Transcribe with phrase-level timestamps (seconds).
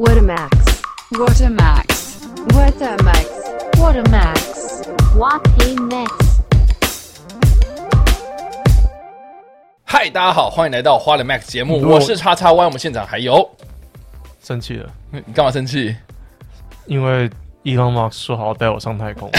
[0.00, 0.80] What a max.
[1.10, 2.20] What a max.
[2.54, 3.26] What a max.
[3.76, 4.86] What a max.
[5.16, 6.12] What a max.
[9.84, 13.50] 嗨，大家好，欢迎来到花了 Max 节目，我是叉叉 Y，我们现场还有，
[14.40, 15.96] 生气了，你干嘛生气？
[16.86, 17.28] 因为
[17.64, 19.28] Elon Musk 说好要带我上太空。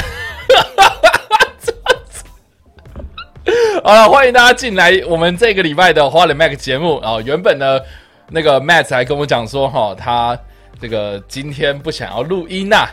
[3.81, 7.79] 好了，欢迎大家进来我们这个礼拜的花了 Max 节目啊、原本呢，
[8.27, 10.37] 那个 Matt 还跟我讲说，哈，他
[10.79, 12.87] 这个今天不想要录音呐、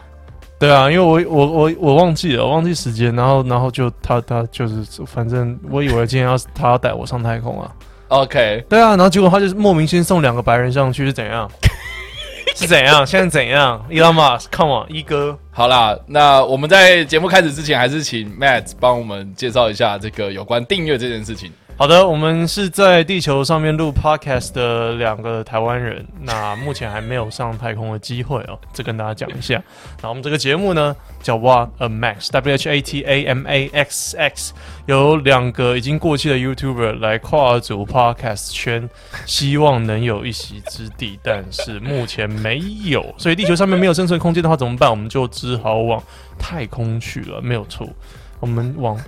[0.59, 7.70] 对啊，因为我我我我忘记了，我忘记时间，然后然后就他他就是，反正我以为今天要他要带我上太空啊。
[8.09, 11.51] OK，对啊，然后结果他就是莫名先送两个白人上去，是怎样？
[12.55, 13.07] 是怎样？
[13.07, 15.38] 现在怎样？Elon Musk，Come on，一哥。
[15.51, 21.52] 好啦，那我们在节目开始之前，还是请 Matt 帮我们介绍一下这个有关订阅这件事情。
[21.79, 29.62] 好的，我们是在地球上面录 podcast 的两个台湾人，那目前还没有上太空的机会哦，这跟大家讲一下。
[30.01, 34.55] 那我们这个节目呢叫 What a Max，W H A T A M A X X，
[34.87, 38.88] 有两个已经过气的 YouTuber 来跨足 podcast 圈，
[39.27, 44.88] 希望能有一席之地，但是目前没有，所以地球上面没有生存空间的话怎么办？
[44.88, 46.02] 我们就只好往
[46.38, 47.87] 太空去了，没有错，
[48.40, 48.99] 我们往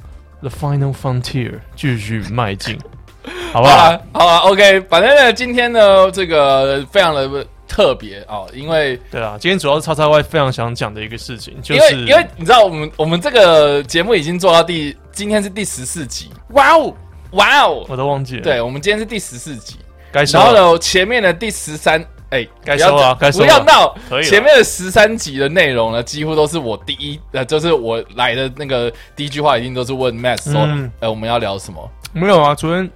[0.41, 2.79] The Final Frontier 继续迈进，
[3.53, 3.77] 好不好？
[3.77, 16.95] 好啦，好啦 o k 反正呢，今天呢，这个非常的特别啊、因为对啊，今天主要是叉叉 Y 非常想讲的一个事情，就因为是因为你知道，我们我们这个节目已经做到第，今天是第十四集，哇哦，
[17.33, 19.77] 哇哦，我都忘记了，，对，我们今天是第十四集，
[20.11, 30.91] 该，然后呢，前面的第十三，哎，该不要收了该收不要闹可以，前面的十三集的内容呢，几乎都是我第一，呃，就是我来的那个第一句话，一定都是问 Matt 说，嗯。
[31.01, 31.91] 呃，我们要聊什么？
[32.13, 32.91] 没有啊，昨天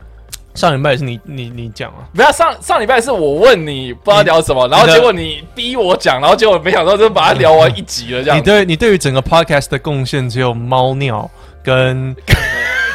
[0.55, 8.37] 上礼拜也是你你你讲啊，不要上上礼拜是我问你不知道聊什么，然后结果你逼我讲，然后结果没想到就把它聊完一集了，这样。
[8.37, 11.31] 你对你对于整个 podcast 的贡献只有猫尿
[11.65, 12.15] 跟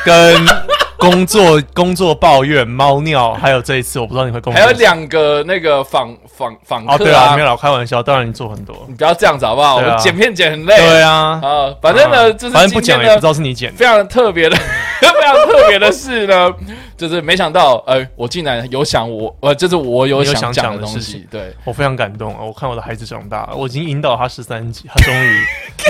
[0.05, 0.45] 跟
[0.97, 9.77] 工作工作抱怨猫尿，还有这一次我不知道你会贡献还有两个那个访访访哦，客对啊，没有开玩笑，当然你做很多，你不要这样子好不好？
[9.77, 10.75] 我剪片剪很累。
[10.77, 14.55] 对啊，啊，反正呢，就是反正不今天呢讲也不知道是你剪的，非常特别的，
[14.99, 16.49] 非常特别的事呢，
[16.97, 22.39] 就是没想到，呃，我竟然有想我，呃，就是我有有想想讲讲的东西情，对，我非常感动啊！
[22.41, 25.41] 我看我的孩子长大，我已经引导他十三集，他终于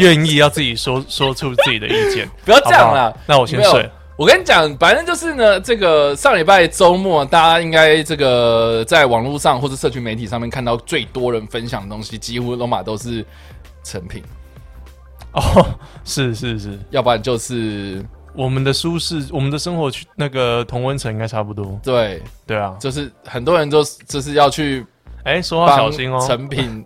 [0.01, 2.27] 愿意要自己说 说出自己的意见。
[2.43, 3.13] 不要这样好啦。
[3.25, 3.89] 那我先睡了。
[4.17, 13.23] 我跟你讲，反正就是呢，这个上礼拜周末，大家应该这个在网络上或者社群媒体上面看到最多人分享的东西，几乎罗马都是
[13.83, 14.23] 成品，
[15.33, 15.63] 哦，
[16.03, 21.79] 是是是，要不然就是我们的舒适，我们的生活去那个同温层应该差不多。
[21.83, 24.83] 对，对啊，就是很多人都是就是要去
[25.25, 26.19] 哎，说话小心哦。
[26.27, 26.83] 成品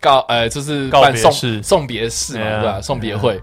[0.00, 1.62] 告呃，就是告办送别式。
[1.62, 3.40] 送别式嘛，对啊对吧、送别会。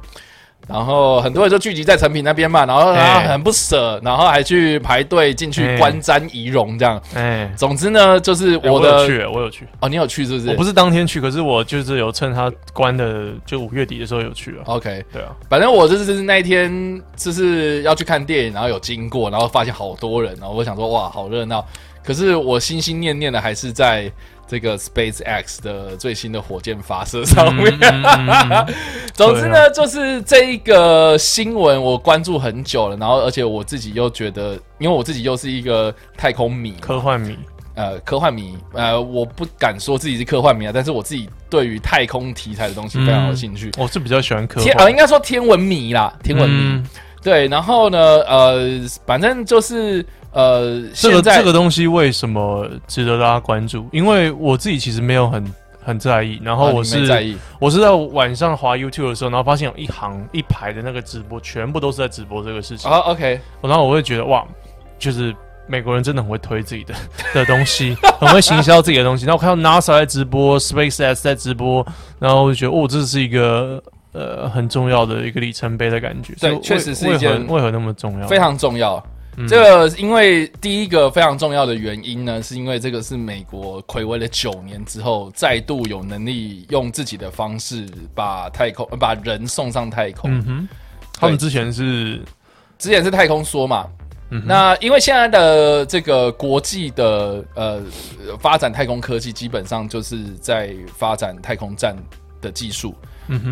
[0.67, 7.01] 然后很多人就聚集在成品那边嘛，然后他哎很不舍，然后还去排队进去哎观瞻仪容这样。
[7.13, 9.67] 哎，总之呢，就是哎我的有去，我有去。
[9.79, 10.49] 哦，你有去是不是？
[10.49, 14.63] 我不是当天去，可是我就是有趁他关的，就五月底的时候有去了。
[14.65, 21.65] OK，对啊，反正我就是那一天就是要去看电影，然后有经过，然后发现好多人，然后我想说哇，好热闹。
[22.03, 24.11] 可是我心心念念的还是在
[24.51, 27.73] 这个 SpaceX 的最新的火箭发射上面。
[29.15, 37.37] 总之呢，就是这一个新闻我关注很久了，然后而且我自己又觉得，因为我自己又是一个太空迷，科幻迷，
[37.75, 43.71] 呃科幻迷，呃，我不敢说自己是科幻迷啊，但是我自己对于太空题材的东西非常有兴趣。
[43.77, 44.97] 我是比较喜欢科天，呃，幻应。
[44.97, 46.57] 该说天文迷啦，天文迷。
[46.61, 46.85] 嗯
[47.23, 53.87] 对，然后呢，呃，反正就是呃，这个在这个东西为什么值得大家关注？
[53.91, 55.45] 因为我自己其实没有很
[55.83, 64.43] 很在意，然后我是、没在意，我是在晚上滑 YouTube 的时候，然后发现有一行一排的那个直播，全部都是在直播这个事情，啊，OK，然后我会觉得哇，
[64.97, 65.35] 就是
[65.67, 66.95] 美国人真的很会推自己的
[67.35, 69.25] 的东西，很会行销自己的东西。
[69.25, 71.85] 然后我看到 NASA 在直播，SpaceX 在直播，
[72.17, 73.79] 然后我就觉得哦，这是一个。
[74.13, 78.27] 呃，很重要的一个里程碑的感觉，对确实是一件为何那么重要？
[78.27, 78.97] 非常重要。
[79.37, 90.29] 嗯这个因为第一个非常重要的原因呢，是因为这个是美国暌违了九年之后，再度有能力用自己的方式把太空、呃把人送上太空。
[90.29, 90.67] 嗯哼，
[91.13, 92.21] 他们之前是
[92.77, 93.87] 之前是太空梭嘛，
[94.31, 97.81] 嗯那因为现在的这个国际的呃
[98.37, 101.95] 发展太空科技，基本上就是在发展太空站
[102.41, 102.93] 的技术，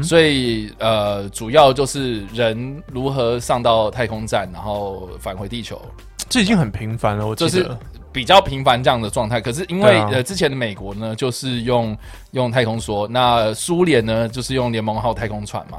[0.04, 5.82] 所以呃主要就是人如何上到太空站，然后返回地球，
[6.30, 7.70] 这已经很频繁了，我记就是。
[8.12, 9.40] 比较频繁这样的状态。
[9.40, 11.96] 可是因为、啊呃之前的美国呢，就是用
[12.32, 15.78] 用太空梭，那苏联呢就是用联盟号太空船嘛。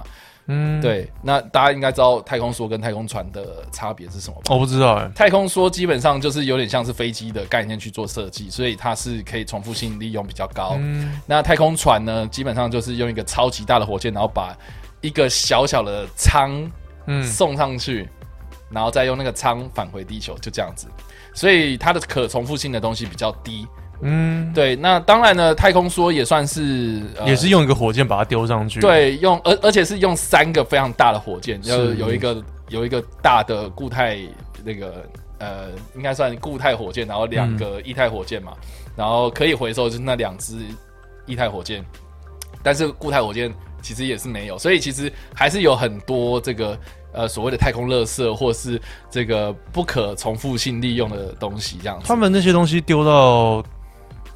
[0.52, 4.52] 嗯，，对，那大家应该知道太空梭跟太空船的差别是什么吧？
[4.52, 10.76] 我不知道哎，太空梭基本上就是有点像是飞机的概念去做设计，所以它是可以重复性利用比较高。
[10.81, 14.52] 嗯，那太空船呢，基本上就是用一个超级大的火箭，然后把
[15.00, 16.69] 一个小小的舱
[17.06, 18.08] 嗯，送上去，
[18.70, 20.88] 然后再用那个舱返回地球，就这样子。
[21.32, 23.67] 所以它的可重复性的东西比较低。
[24.02, 34.19] 嗯，对，那当然呢，太空梭也算是、呃也是用一个火箭把它丢上去，，对，用而而且是用三个非常大的火箭，是有有一个有一个大的固态
[34.64, 35.05] 那个
[35.38, 38.52] 呃，应该算固态火箭，然后两个液态火箭嘛，
[38.97, 40.56] 然后可以回收就是那两只
[41.26, 41.85] 液态火箭，
[42.62, 43.52] 但是固态火箭
[43.82, 46.79] 其实也是没有，所以其实还是有很多这个
[47.12, 48.81] 呃所谓的太空垃圾或是
[49.11, 52.06] 这个不可重复性利用的东西这样子。
[52.06, 53.62] 他们那些东西丢到。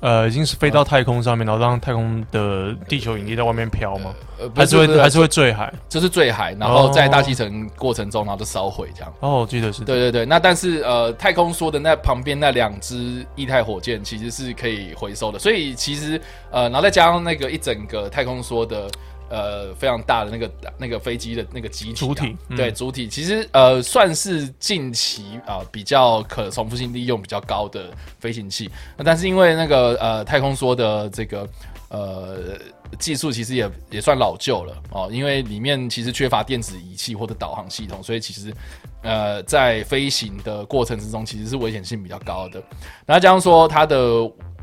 [0.05, 4.13] 呃，已经是飞到太空上面，然后让太空的地球引力在外面飘吗？
[4.39, 5.73] 呃还是会还是会坠海？
[5.89, 9.11] 就是坠海，然后在大气层过程中，然后就烧毁这样。
[9.21, 16.21] 哦，我记得是，对对对，那但是呃，太空梭的那旁边那两只液态火箭其实是可以回收的，所以其实
[16.51, 18.87] 呃，然后再加上那个一整个太空梭的
[19.35, 22.57] 呃非常大的那个那个飞机的那个机体啊、主体嗯。
[22.57, 27.91] 对主体，其实呃算是近期啊、比较可重复性利用比较高的
[28.21, 31.49] 飞行器，那但是因为那个呃太空梭的这个
[31.89, 32.57] 呃
[32.99, 34.77] 技术其实也也算老旧了。
[34.91, 38.55] 哦，因为里面其实缺乏电子仪器或者导航系统，所以其实
[39.03, 42.63] 呃在飞行的过程之中其实是危险性比较高的。
[43.05, 43.97] 然后加上说它的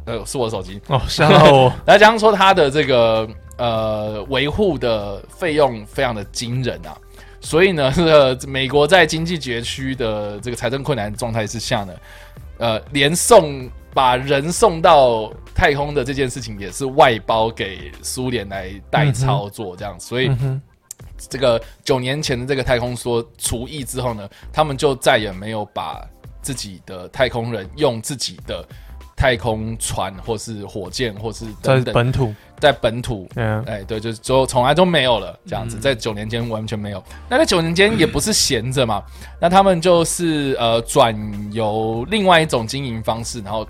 [0.05, 3.27] 呃是我的手机，哦，吓到我， 然后加上说它的这个
[3.61, 6.97] 呃维护的费用非常的惊人啊。
[7.39, 11.93] 所以呢，这 个美国在经济拮据的这个财政困难状态之下呢，
[12.57, 20.61] 呃，连送把人送到太空的这件事情也是外包给苏联来代操作，这样，所以嗯，
[21.17, 26.07] 这个九年前的这个太空梭除役之后呢，他们就再也没有把
[26.43, 28.63] 自己的太空人用自己的
[29.21, 37.03] 太空船或是火箭或是在等等本土，在本土嗯，哎，对，就是就从来都没有了，这样子，在九年间完全没有。
[37.29, 39.03] 那在九年间也不是闲着嘛，
[39.39, 41.15] 那他们就是呃转
[41.53, 43.63] 由另外一种经营方式，然后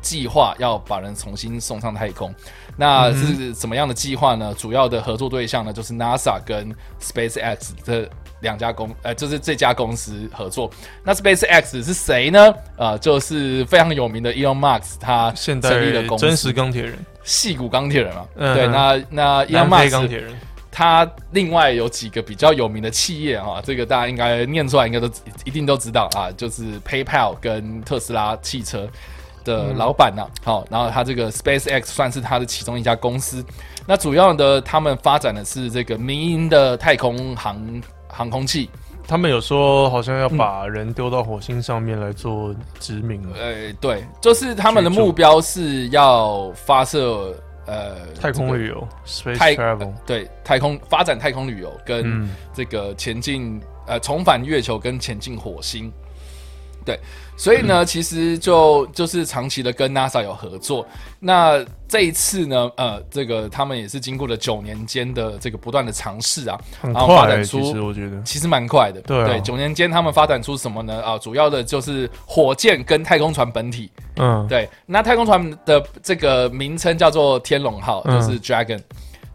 [0.00, 2.34] 计划要把人重新送上太空。
[2.74, 4.54] 那是怎么样的计划呢？
[4.56, 8.08] 主要的合作对象呢，就是 NASA 跟 SpaceX 这
[8.44, 10.70] 两家公，呃，就是这家公司合作。
[11.02, 12.54] 那 SpaceX 是谁呢？
[12.76, 18.24] 呃，就是非常有名的 Elon Musk，他现成立的公司真实钢铁人，细骨钢铁人嘛。
[18.36, 20.32] 嗯对，那那 Elon Musk 钢铁人，
[20.70, 25.10] 他另外有几个比较有名的企业啊，这个大家应该念出来，应该都
[25.44, 28.88] 一定都知道啊，就是 PayPal 跟特斯拉汽车
[29.44, 33.44] 的老板呐、好、然后他这个 SpaceX 算是他的其中一家公司。
[33.86, 37.54] 那主要的他们发展的是这个民营的太空航
[38.16, 38.70] 航空器，
[39.08, 47.34] 他们有说好像要把人丢到火星上面来做殖民了，呃，对，就是他们的目标是要发射
[47.66, 52.30] 呃太空这个旅游，space 太 travel，对太空发展太空旅游跟嗯。
[52.54, 55.92] 这个前进呃重返月球跟前进火星。
[56.84, 56.98] 对，
[57.36, 60.86] 所以呢，其实就就是长期的跟 NASA 有合作。
[61.18, 69.00] 那这一次呢，呃，这个他们也是经过了九年间的这个不断的尝试啊，很然后发展出其实我觉得，其实蛮快的。
[69.00, 71.02] 对啊九年间他们发展出什么呢？
[71.02, 73.90] 啊，主要的就是火箭跟太空船本体。
[74.16, 78.80] 嗯，对，那太空船的这个名称叫做天龙号，嗯就是 Dragon，、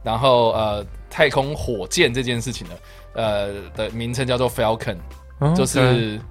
[0.04, 2.74] 然后呃，太空火箭这件事情呢，
[3.14, 4.98] 呃的名称叫做 Falcon，、
[5.40, 6.22] 嗯就对是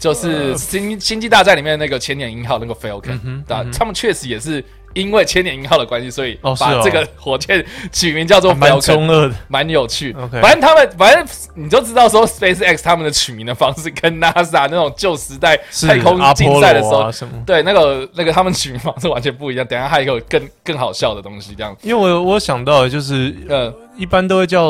[0.00, 4.64] 就是星星际大战里面那个千年鹰号那个 Falcon，嗯对他们确实也是
[4.94, 8.86] 因为千年鹰号的关系，所以把这个火箭取名叫做还蛮 Falcon。
[8.94, 10.12] 中二的，蛮有趣。
[10.18, 17.12] OK 反正他们，反正你就知道说，SpaceX 他们的取名的方式跟 NASA 那种旧时代太空竞赛的时候，啊。
[17.46, 19.64] 对，那个那个他们取名方式完全不一样。
[19.66, 24.64] 等一下还有一个更更好笑的东西，这样，因为我我想到的就是，呃，一般都会叫，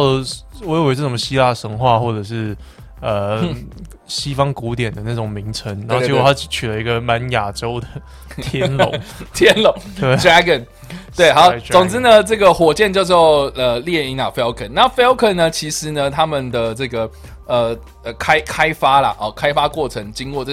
[0.62, 2.54] 我以为是什么希腊神话或者是
[3.00, 3.42] 呃
[4.06, 7.86] 西方古典的那种名称， 然后结果他取了一个蛮亚洲的
[8.42, 8.92] 天龙，
[9.32, 10.64] 天龙对 Dragon，
[11.16, 14.70] 对，好总之呢，这个火箭叫做呃猎鹰啊 Falcon。
[14.72, 17.10] 那 Falcon 呢，其实呢，他们的这个
[17.46, 20.52] 呃呃开开发啦，哦，开发过程经过这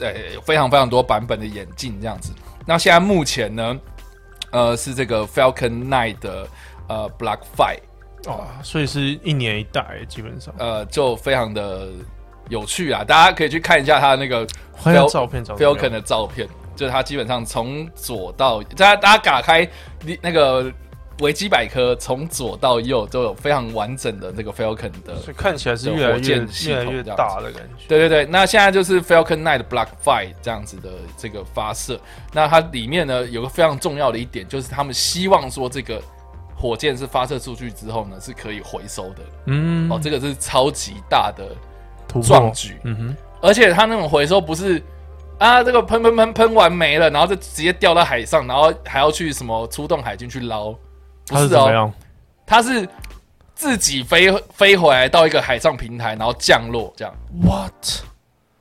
[0.00, 0.12] 呃
[0.44, 2.32] 非常非常多版本的演进，这样子。
[2.66, 3.78] 那现在目前呢，
[4.50, 6.46] 呃是这个 Falcon Nine 的
[6.88, 7.78] 呃 Block Five。
[8.26, 10.54] 哦，所以是一年一代，基本上。
[10.58, 11.88] 呃，就非常的
[12.48, 13.02] 有趣啊！
[13.02, 14.46] 大家可以去看一下他那个
[15.08, 19.68] 照片，Falcon 的照片，就是他基本上从左到大家大家打开
[20.20, 20.72] 那个
[21.20, 27.84] 维基百科，从左到右都有非常完整的那个 Falcon 的所以看起来是越越越来越大的感觉。
[27.86, 32.00] 对对对，那现在就是 Falcon 9的 Block Five 这样子的这个发射，
[32.32, 36.02] 那它里面呢有个非常重要的一点，就是他们希望说这个
[36.62, 41.44] 火箭是发射出去之后呢是可以回收的，嗯，哦，这个是超级大的
[42.22, 44.80] 壮举，嗯哼，而且它那种回收不是
[45.38, 50.78] 啊，这个喷喷喷喷完没了，然后就直接掉到海上，然后还要去什么出动海军去捞，不
[51.26, 51.92] 它是是哦？
[52.46, 52.88] 它是
[53.56, 57.72] 自己飞飞回来到一个海上平台，然后降落这样，What？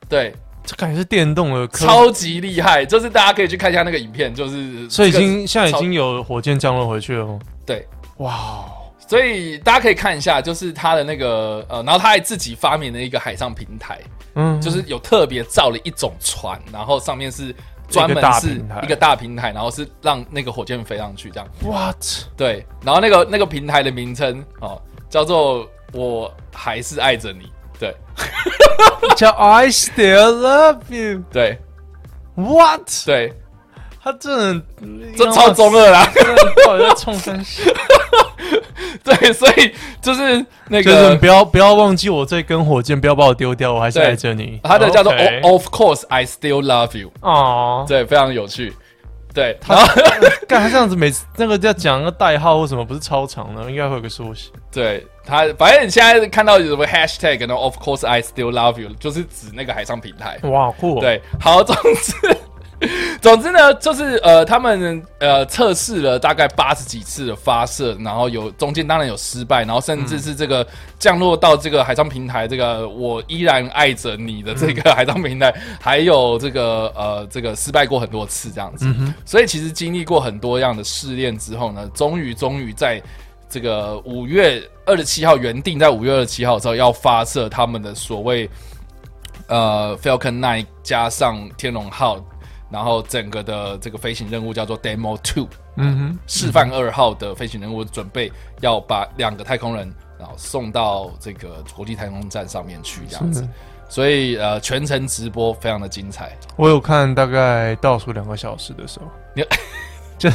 [0.09, 0.33] 对，
[0.65, 7.39] 这感觉是电动的科，超级厉害，就是大家可以去看一下那个影片，就是所以已这个经现在已超经有火箭降落回去了吗？
[7.71, 7.87] 对，
[8.17, 13.99] 哇哦，所以大家可以看一下，就是他的那个呃，然后他还自己发明了一个海上平台，
[14.35, 17.55] 嗯，就是有特别造了一种船，然后上面是
[17.87, 21.47] 专门是一个大平台，然后是让那个火箭飞上去这样。
[21.63, 22.03] What？
[22.35, 27.49] 对，然后那个那个平台的名称哦，叫做我还是爱着你。
[27.79, 27.95] 对
[29.17, 31.23] 叫 I still love you。
[31.31, 31.57] 对
[32.35, 32.87] What？
[33.05, 33.33] 对，
[34.03, 34.63] 他真的
[35.15, 36.09] 这超中二啦。
[36.13, 37.63] 真的到底在冲三小？
[39.03, 44.59] 对，所以就是那就是你个不要不要忘记我这根火箭，不要把我丢掉，我还是对爱着你。
[44.63, 45.11] 他的叫做
[45.43, 47.11] Of course I still love you。
[47.21, 48.73] 哦，对，非常有趣。
[49.33, 49.87] 对，然后
[50.45, 54.51] 干他这样子，每次那个要讲个代号或什么，不是超长的，应该会有个缩写。
[54.71, 60.37] 对他，反正你现在看到有什么 hashtag，然后 Of course I still love you，就是指那个海上平台。
[60.43, 62.13] 哇，酷、哦！，对，好，总之，
[63.21, 70.65] 总之呢，就是呃，他们呃测试了大概八十几次的发射，然后有中间当然有失败，然后甚至是这个
[70.97, 78.85] 降落到这个海上平台，这个我依然爱着你的这个海上平台，还有这个呃这个失败过很多次这样子。
[79.25, 83.01] 所以其实经历过很多样的试炼之后呢，终于终于在
[83.47, 88.49] 这个五月二十七号原定在五月二十七号的时候要发射他们的所谓
[89.47, 92.23] 呃 Falcon Nine 加上天龙号，
[92.71, 103.47] 然后整个的这个飞行任务叫做 Demo Two 嗯哼，示范二号的飞行任务，准备要把两个太空人然后送到这个国际太空站上面去这样子。
[103.89, 106.31] 所以呃，全程直播非常的精彩。
[106.55, 109.43] 我有看大概倒数两个小时的时候，你
[110.17, 110.29] 就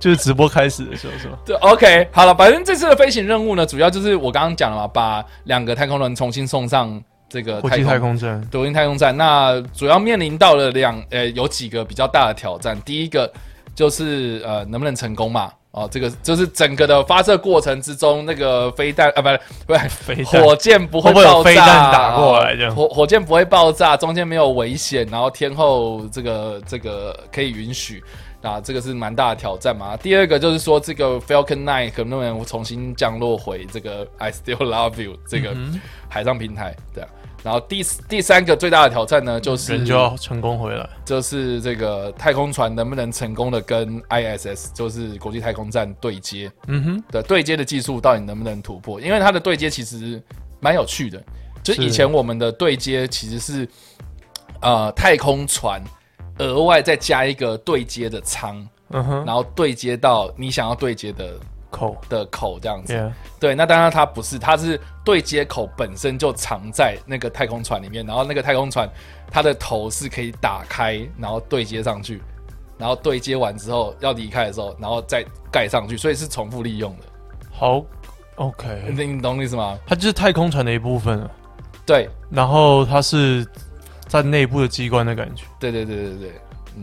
[0.00, 1.38] 就是直播开始的时候是吧？
[1.46, 9.16] 对，OK，好了，反正这次的飞行任务呢，主要就是我刚刚讲了嘛，把两个太空人重新送上这个国际太空站，抖音太空站。
[9.16, 13.30] 那主要面临到了两呃有几个比较大的挑战，第一个
[13.74, 15.52] 就是呃能不能成功嘛？
[15.70, 28.02] 哦，这个就是整个的发射过程之中，那个飞弹啊，不是不是飞弹火箭不会爆炸，飞弹打过来这样哦火火箭不会爆炸，中间没有危险，然后天后这个这个可以允许。
[28.40, 29.96] 啊，这个是蛮大的挑战嘛。
[29.96, 37.08] 第二个就是说，这个 Falcon Nine 可能不能重新降落回这个 I Still Love You 这个嗯海上平台，对啊。
[37.42, 40.88] 然后第第三个最大的挑战呢，就是人就要成功回来。
[41.04, 49.00] 就是这个太空船能不能成功的跟 ISS 就是国际太空站对接嗯哼，的对接的技术到底能不能突破？
[49.00, 50.22] 因为它的对接其实
[50.60, 51.22] 蛮有趣的，
[51.62, 53.68] 就是以前我们的对接其实是
[54.60, 55.82] 呃太空船
[56.38, 61.38] 额外再加一个对接的舱，嗯哼，然后对接到你想要对接的
[61.70, 62.92] 口的口这样子。
[62.92, 68.88] ，Yeah，对，那当然它不是，它是对接口本身就藏在那个太空船里面，然后那个太空船
[69.30, 72.22] 它的头是可以打开，然后对接上去，
[72.78, 77.04] 然后对接完之后要离开的时候，然后再盖上去，所以是重复利用的。
[77.52, 77.84] 好
[78.36, 79.78] ，OK，你你懂我意思吗？
[79.86, 81.30] 它就是太空船的一部分了。
[81.84, 83.46] 对，然后它是
[84.06, 86.32] 在内部的机关的感觉，对对对对对，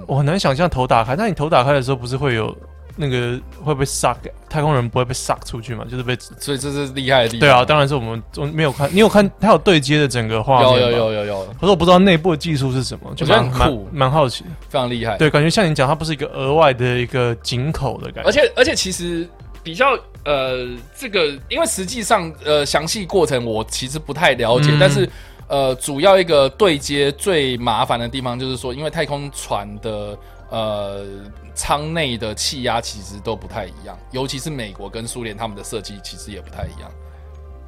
[0.07, 1.15] 我很难想象头打开。
[1.15, 2.55] 那你头打开的时候，不是会有
[2.95, 4.15] 那个会被 suck
[4.49, 5.85] 太空人不会被 suck 出去嘛？
[5.89, 7.39] 就是被所以这是厉害的地方。
[7.41, 14.45] 对啊，当然是我们我没有看，你有看他有对接的整个画面有有有有有，可是我不知道内部的技术是什么，就蛮酷蛮蛮好奇。
[14.69, 15.17] 非常厉害。
[15.17, 19.27] 对，感觉像你讲，它不是一个额外的一个井口的感觉，而且而且其实
[19.61, 20.65] 比较呃，
[20.97, 25.09] 这个因为实际上呃详细过程我其实不太了解，嗯但是
[25.47, 30.17] 呃主要一个对接最麻烦的地方就是说，因为太空船的
[30.49, 31.05] 呃
[31.53, 36.91] 舱内的气压其实都不太一样，尤其是美国跟苏联他们的设计其实也不太一样。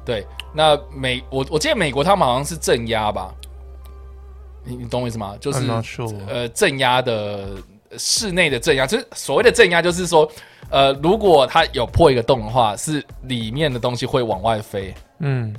[0.04, 3.34] 对，那美我我记得美国他们好像是正压吧，
[4.64, 5.36] 你你懂我意思吗？
[5.40, 7.56] 就是 sure 呃正压的
[7.98, 10.30] 室内的正压，就是所谓的正压，就是说
[10.70, 14.94] 呃如果它有破一个洞的话，是里面的东西会往外飞。
[15.18, 15.54] 嗯，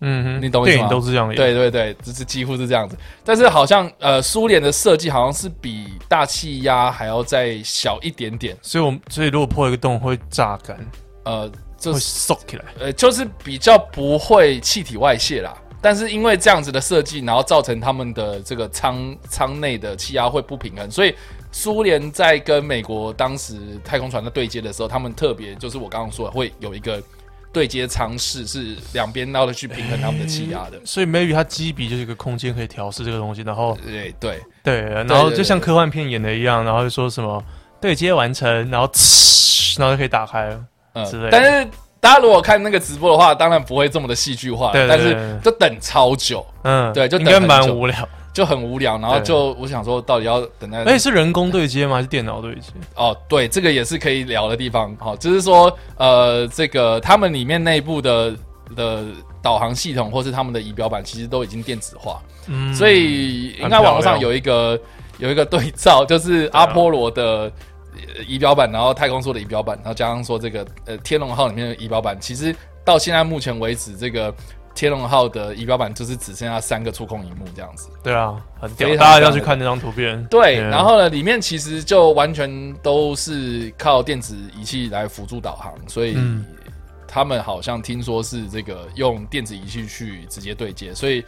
[0.00, 2.96] 嗯哼，你懂我意思吗电影都是这样演。，对对对，就是几乎是这样子。
[3.24, 10.76] 但是好像呃，苏联的设计好像是比大气压还要再小一点点，所以我们所以如果破一个洞会榨干，
[11.24, 12.64] 呃，就会是缩起来。
[12.80, 15.54] 呃，就是比较不会气体外泄啦。
[15.80, 21.14] 但是因为这样子的设计，然后造成他们的这个舱舱内的气压会不平衡，所以
[21.52, 27.02] 苏联在跟美国当时太空船的对接的时候，他们特别就是我刚刚说的会有一个
[27.54, 30.78] 对接舱室，是两边要的去平衡他们的气压的。
[30.84, 37.42] 所以 maybe 它基比就是一个空间可以调试这个东西，然后对对，对，然后就像科幻片演的一样，然后就说什么
[37.80, 40.60] 对接完成，然后呲然后就可以打开了。
[40.94, 41.68] 嗯之类的但是
[41.98, 48.08] 大家如果看那个直播的话，当然不会这么的戏剧化，对对但是就等超久，嗯，对就应该等蛮无聊。
[48.34, 48.98] 就很无聊。
[48.98, 51.96] 然后就我想说，到底要等待而且是人工对接吗？
[51.96, 52.72] 还是电脑对接？
[52.96, 54.94] 哦，对，这个也是可以聊的地方。
[54.98, 58.36] 好、就是说，呃，这个他们里面内部的
[58.76, 59.04] 的
[59.40, 64.78] 导航系统或是他们的仪表板，其实都已经电子化，嗯，所以应该网络上有一个
[65.18, 67.50] 有一个对照， 就是阿波罗的。
[68.16, 74.34] 呃仪表板，然后太空梭的仪表板，然后加上说这个呃天龙号里面的仪表板，其实到现在目前为止，这个
[74.74, 77.88] 天龙号的仪表板就是只剩下三个触控荧幕这样子。
[78.02, 80.22] 对啊，很屌大家要去看那张图片。
[80.26, 86.44] 对，嗯然后呢，里面其实就完全都是靠电子仪器来辅助导航，所以嗯
[87.06, 91.24] 他们好像听说是这个用电子仪器去直接对接，所以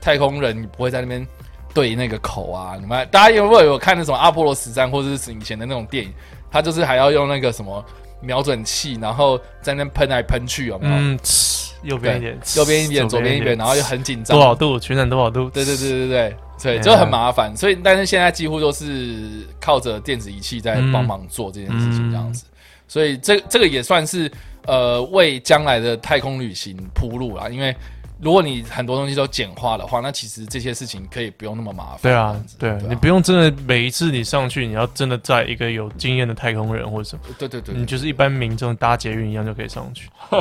[0.00, 1.24] 太空人不会在那边
[1.72, 2.76] 对那个口啊。
[2.80, 6.12] 你们大家有没有有看那种阿波罗十三或者是以前的那种电影？
[6.50, 7.84] 他就是还要用那个什么
[8.20, 10.94] 瞄准器，然后在那边喷来喷去，有没有？
[10.96, 14.36] 嗯，呲右边一点，右边一点，左边一点，然后就很紧张。
[14.36, 14.78] 多少度？
[14.78, 15.48] 旋转多少度？
[15.50, 17.56] 对对对对对，所以嗯就很麻烦。
[17.56, 22.44] 所以，但是现在几乎都是靠着电子仪器在帮忙做这件事情，这样子。
[22.86, 24.30] 所以这这个也算是
[24.66, 27.48] 呃为将来的太空旅行铺路啦。
[27.48, 27.74] 因为
[28.20, 31.98] 如果你很多东西都简化的话，那其实这些事情可以不用那么麻烦。
[32.02, 40.08] 对啊对啊你不用真的每一次你上去，你要真的在一个有经验的太空人或者什么，对对对对你就是一般民众搭捷运一样就可以上去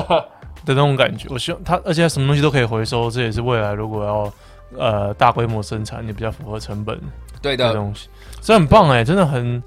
[0.65, 1.27] 的那种感觉。
[1.29, 4.33] 我希望它，而且它什么东西都可以回收，这也是未来如果要
[4.77, 6.99] 呃大规模生产，也比较符合成本
[7.41, 7.67] 对的。
[7.67, 8.09] 的东西。
[8.41, 9.61] 这很棒哎、真的很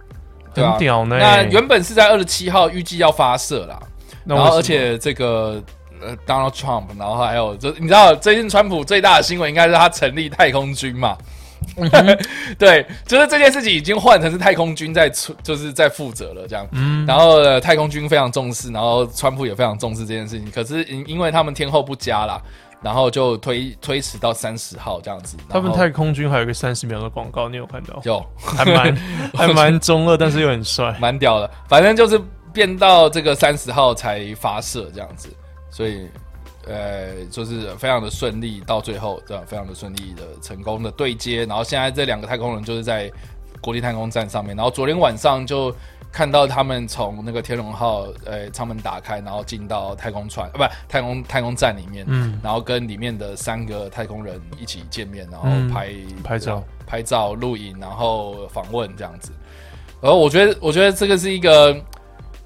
[0.54, 3.78] 很屌呢、那原本是在二十七号预计要发射啦，
[4.24, 5.62] 那然后而且这个
[6.00, 11.16] 呃 Donald Trump，然后还有就你知道最近川普最大的新闻应该是他成立太空军嘛。
[12.58, 16.66] 对，就是这件事情已经换成是太空军在出，就是在负责了这样。
[16.72, 20.50] 嗯然后、呃、太空军非常重视，然后川普也非常重视这件事情。
[20.50, 22.40] 可是因因为他们天后不佳啦，
[22.82, 25.36] 然后就推推迟到三十号这样子。
[25.48, 28.00] 他们太空军还有一个三十秒的广告，你有看到？
[28.04, 28.96] 有还蛮
[29.34, 30.96] 还蛮中二，但是又很帅。
[31.00, 32.20] 蛮屌的，反正就是
[32.52, 35.28] 变到这个三十号才发射这样子，
[35.70, 36.08] 所以
[36.66, 43.10] 呃，就是非常的顺利，到最后这样非常的顺利的成功的对接，然后现在这两个太空人就是在
[43.60, 45.74] 国际太空站上面，然后昨天晚上就
[46.12, 55.90] 看到他们从那个天龙号呃舱门打开，然后进到太空船，呃不太空太空站里面，嗯，然后跟里面的三个太空人一起见面，然后嗯拍、
[56.24, 59.30] 拍照、拍照、录影，然后访问这样子。
[60.00, 61.78] 然后我觉得，我觉得这个是一个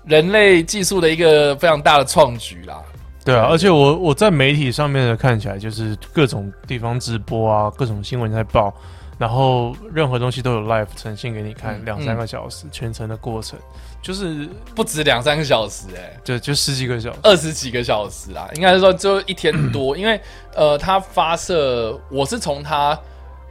[0.05, 2.83] 人类技术的一个非常大的创举啦。
[3.24, 8.70] 对啊，而且我我在媒体上面的看起来，就是各种地方直播啊，各种新闻在报，
[9.16, 13.58] 然后任何东西都有 live 呈现给你看，嗯两三个小时全程的过程，
[14.02, 17.18] 就是不止两三个小时、欸，就就十几个小时。
[17.22, 20.20] 二十几个小时啊，应该是说就一天多， 因为
[20.54, 22.98] 呃，它发射，我是从它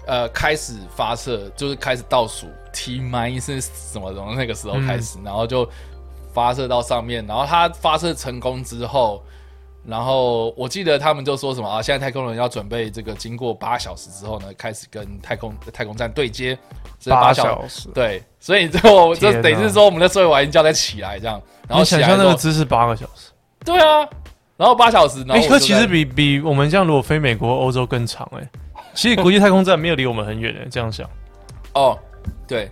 [0.05, 5.67] 呃开始发射，就是开始倒数 T minus 什么从那个时候开始，然后就
[6.31, 9.23] 发射到上面，然后它发射成功之后。
[9.85, 16.57] 然后我记得他们就说什么啊，现在太空人要准备这个，经过八小时之后呢，开始跟太空太空站对接，
[16.99, 23.31] 这八小小时，对，所以就就等于是说我们的所有玩家再起来这样，然后想象那个姿势八个小时，
[23.65, 24.07] 对啊，
[24.55, 28.49] 然后八小时，然后其实比比我们这样如果飞美国、欧洲更长哎、
[28.95, 31.05] 其实国际太空站没有离我们很远哎、这样想，
[31.73, 31.99] 哦，
[32.47, 32.71] 对，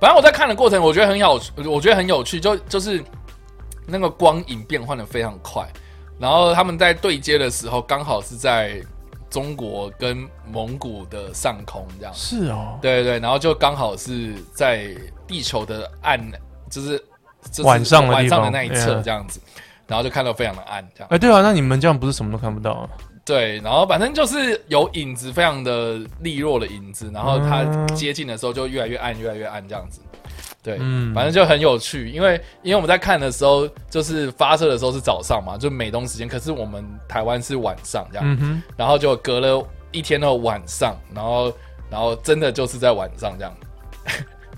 [0.00, 3.02] 反正我在看的过程，我觉得很有，我觉得很有趣，就就是
[3.86, 5.66] 那个光影变换的非常快，
[6.18, 8.80] 然后他们在对接的时候，刚好是在
[9.28, 14.94] 中国跟蒙古的上空这样，是哦，对对对，然后就刚好是在
[15.26, 16.20] 地球的暗，
[16.70, 16.98] 就是
[17.50, 19.40] 就是晚上的晚上的那一侧这样子，
[19.88, 21.08] 然后就看到非常的暗这样。
[21.10, 22.88] 哎、对啊，那你们这样不是什么都看不到啊？
[23.24, 30.00] 对，然后反正就是有影子，非常的利落的影子，然后它嗯接近的时候就越来越暗，越来越暗这样子。
[30.64, 31.14] 对，嗯。
[31.14, 41.52] 反正就很有趣，因为因为我们在看的时候，就是发射的时候是早上嘛，就美东时间，可是我们台湾是晚上这样，嗯，然后就隔了一天的晚上，然后
[41.90, 43.54] 然后真的就是在晚上这样，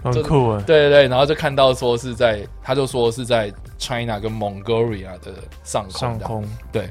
[0.03, 0.63] 很酷啊。
[0.67, 6.43] 对对对，然后就看到说是在，他就说是在 China 跟 Mongolia 的上上空，
[6.73, 6.89] 对。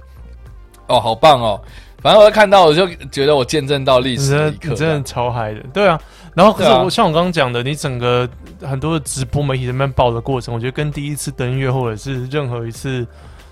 [0.87, 1.59] 哦，好棒哦！
[1.99, 5.99] 反正我看到我就觉得我见证到历史的一刻真的你真的，超嗨的，对啊。
[6.35, 8.29] 然后可是我像我刚刚讲的，你整个
[8.61, 13.05] 很多的直播媒体在那边报的过程，我觉得跟第一次登月或者是任何一次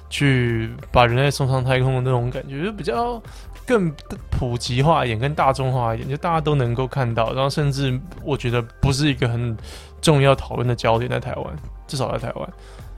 [0.10, 3.22] 去把人类送上太空的那种感觉，就比较
[3.66, 3.92] 更
[4.30, 7.34] 普及化一点，更大众化一点，就大家都能够看到。
[7.34, 9.56] 然后甚至我觉得不是一个很
[10.02, 11.46] 重要讨论的焦点，在台湾，
[11.88, 12.50] 至少在台湾。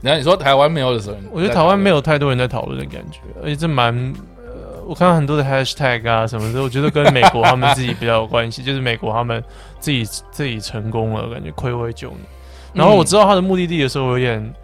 [0.02, 3.94] 然后你说台湾没有的时候，我觉得台湾没有太多人在讨论的感觉，而且这蛮
[4.36, 9.42] 呃，我看到很多的 hashtag 啊什么的，我觉得跟美国他们自己比较有关系，就是美国他们
[9.78, 12.20] 自己自己成功了，感觉暌违九年。
[12.72, 14.54] 然后我知道他的目的地的时候，我有点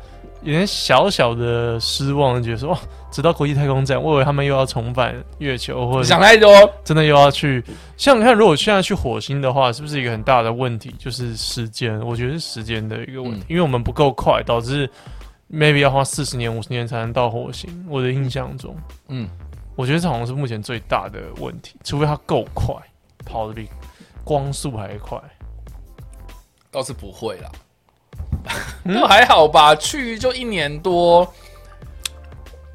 [0.42, 2.79] 有点小小的失望，觉得说哇，
[3.11, 6.51] 直到国际太空站，我以为他们又要重返月球，或者想太多，
[6.85, 7.64] 真的又要去。
[7.96, 10.94] 像你看，如果现在去火星的话，是不是一个很大的问题？
[10.98, 14.90] 就是时间，我觉得是时间的一个问题，嗯因为我们不够快，导致
[15.51, 17.70] maybe 要花四十年、五十年才能到火星。
[17.88, 18.77] 我的印象中，
[19.09, 19.29] 嗯，
[19.75, 22.75] 我觉得这好像是目前最大的问题，除非它够快，
[23.25, 23.68] 跑得比
[24.25, 25.19] 光速还快。
[26.71, 27.51] 倒是不会啦，
[28.83, 31.31] 那还好吧，去就一年多，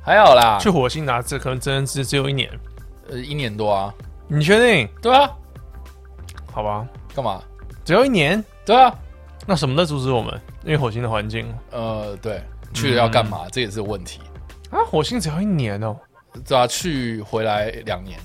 [0.04, 2.48] 还好啦，去火星拿这可能真的只只有一年，
[3.10, 3.92] 呃一年多啊，
[4.28, 4.88] 你确定？
[5.02, 5.28] 对啊，
[6.54, 7.42] 好吧，干嘛？
[7.84, 8.94] 只要一年，对啊，
[9.48, 10.40] 那什么在阻止我们？
[10.64, 12.44] 因为火星的环境呃，对，
[12.76, 13.48] 去了要干嘛？
[13.52, 14.22] 这也是问题，
[14.70, 15.98] 啊，火星只要一年哦，
[16.48, 18.20] 对啊，去回来两年。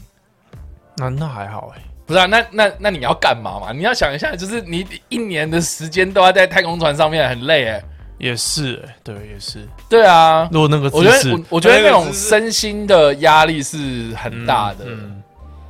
[0.99, 1.83] 那那还好哎。
[2.13, 3.73] 不是啊，那那那你要干嘛嘛？
[3.73, 7.83] 你要想一下，就是你一年的时间都要在太空船上面，很累哎。
[8.19, 9.67] 也是、欸，对，也是。
[9.89, 15.21] 对啊，如果那个姿我觉势得我我觉得那种身心的压力是很大的，嗯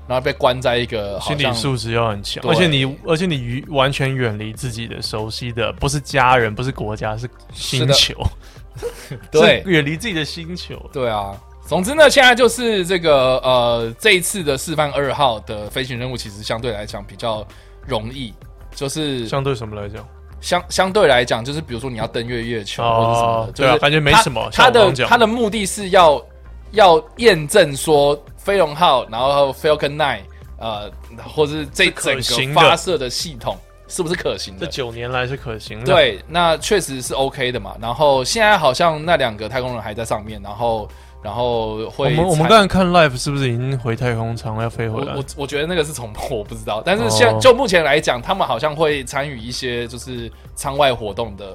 [0.07, 8.15] 然后被关在一个心理素质又很强，而且你而且你与完全远离自己的熟悉的，不是家人，不是国家，是星的球，
[9.31, 10.79] 对远离自己的星球。
[10.93, 11.35] 对啊。
[11.67, 17.47] 总之呢，现在就是这个呃，这一次的示范二号的飞行任务，其实相对来讲比较
[17.87, 18.35] 容易，
[18.75, 20.07] 就是相对什么来讲？
[20.41, 26.21] 相相对来讲，就是比如说你要登月月球或者什么的，就是哦对啊感觉没什么它它的它的目的是要
[26.73, 30.23] 要验证说飞龙号，然后 Falcon Nine，
[30.59, 30.91] 呃，
[31.33, 34.73] 或者是这整个发射的系统是不是可行的这的？
[34.73, 37.77] 九年来是可行的。，对，那确实是 OK 的嘛。
[37.81, 40.89] 然后现在好像那两个太空人还在上面，然后
[41.23, 45.25] 然后会我们我们参刚才看 Life 是不是已经回太空舱要飞回来我我？
[45.37, 46.83] 我觉得那个是重播，我不知道。
[46.85, 51.55] 但是现、哦就目前来讲，他们好像会参与一些就是舱外活动的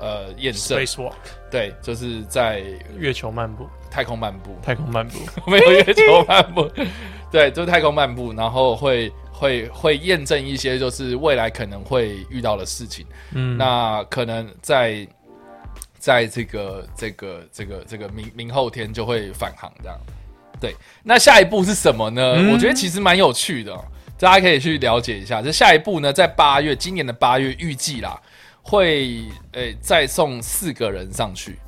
[0.00, 1.12] 呃验证，Spacewalk
[1.50, 2.62] 对，就是在
[2.98, 5.18] 月球漫步，太空漫步，太空漫步。
[5.48, 6.68] 没有月球漫步，
[7.30, 13.06] 对，就是太空漫步，然后会会会验证一些就是未来可能会遇到的事情。
[13.32, 15.06] 嗯，那可能在
[16.04, 19.98] 在这个这个这个这个明明后天就会返航这样。
[20.60, 22.34] 对，那下一步是什么呢？
[22.36, 23.82] 嗯我觉得其实蛮有趣的、哦，
[24.18, 25.40] 大家可以去了解一下。
[25.40, 28.20] 这下一步呢，在八月，今年的八月预计啦，
[28.60, 31.58] 会诶、再送四个人上去，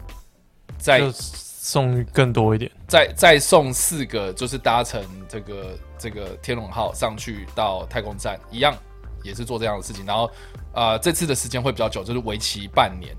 [0.77, 2.71] 再送更多一点。
[2.87, 8.77] 再再送四个，就是搭乘这个这个天龙号上去到太空站，一样
[9.23, 10.05] 也是做这样的事情。
[10.05, 10.31] 然后
[10.75, 13.17] 呃，这次的时间会比较久，就是为期半年。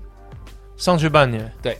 [0.78, 1.76] 上去半年，对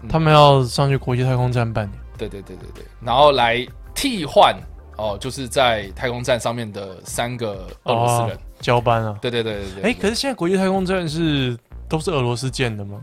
[0.00, 1.98] 嗯他们要上去国际太空站半年。
[2.16, 4.56] 对对对对对，然后来替换
[4.96, 8.36] 哦，就是在太空站上面的三个俄罗斯人。
[8.36, 9.18] 哦交班啊。
[9.20, 9.90] 对对对对对。
[9.90, 11.54] 哎、可是现在国际太空站是
[11.86, 12.98] 都是俄罗斯建的吗？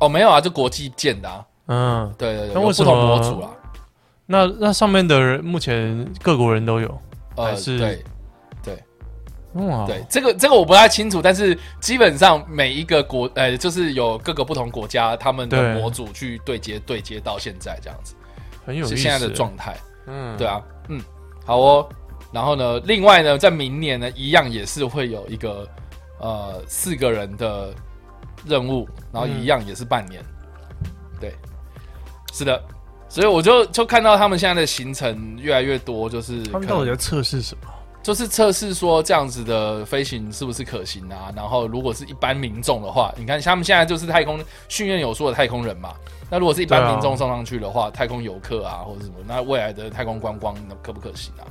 [0.00, 1.46] 哦，没有啊，就国际建的啊。
[1.68, 3.50] 嗯，对对对，有那为什么不同模组啊？
[4.26, 7.00] 那那上面的人目前各国人都有。
[7.36, 8.04] 呃，是对
[9.54, 18.14] 哇，对，这个这个我不太清楚，但是基本上每一个国，呃，就是有各个不同国家他们的模组去对接对接到现在这样子，
[18.66, 18.86] 很有。
[18.86, 19.76] 是现在的状态。
[20.06, 21.00] 嗯，对啊，嗯，
[21.46, 21.88] 好哦。
[22.32, 25.68] 然后呢，另外呢，在明年呢，一样也是会有一个
[26.18, 27.72] 呃四个人的
[28.44, 30.20] 任务，然后一样也是半年。
[31.20, 31.32] 对，
[32.32, 32.60] 是的，
[33.08, 37.68] 所以我就就看到他们现在的行程越来越多，就是他们到底在测试什么？
[38.04, 41.32] 就是测试说这样子的飞行是不是可行啊？
[41.34, 44.38] 然后如果是一般民众的话，你看他们现在就是太空
[44.68, 45.94] 训练有素的太空人嘛。
[46.30, 51.48] 那如果是一般民众送上去的话，太空游客啊或者什么，那未来的太空观光那可不可行啊？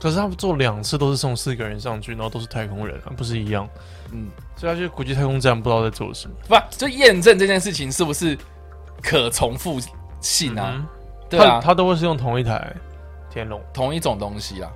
[0.00, 3.68] 可是他们做两次都是送四个人上去，然后都是太空人啊，不是一样？
[4.10, 6.34] 嗯，所以他去国际太空站不知道在做什么。
[6.48, 8.36] 不，就验证这件事情是不是
[9.00, 9.78] 可重复
[10.20, 10.72] 性啊？
[10.74, 10.86] 嗯
[11.30, 12.74] 对啊，他他都会是用同一台
[13.30, 14.70] 天龙，同一种东西啦，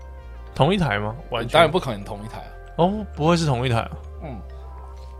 [0.57, 1.15] 同一台吗？
[1.31, 2.51] 完全当然不可能同一台啊。
[2.79, 3.91] 哦，不会是同一台啊。
[4.25, 4.41] 嗯，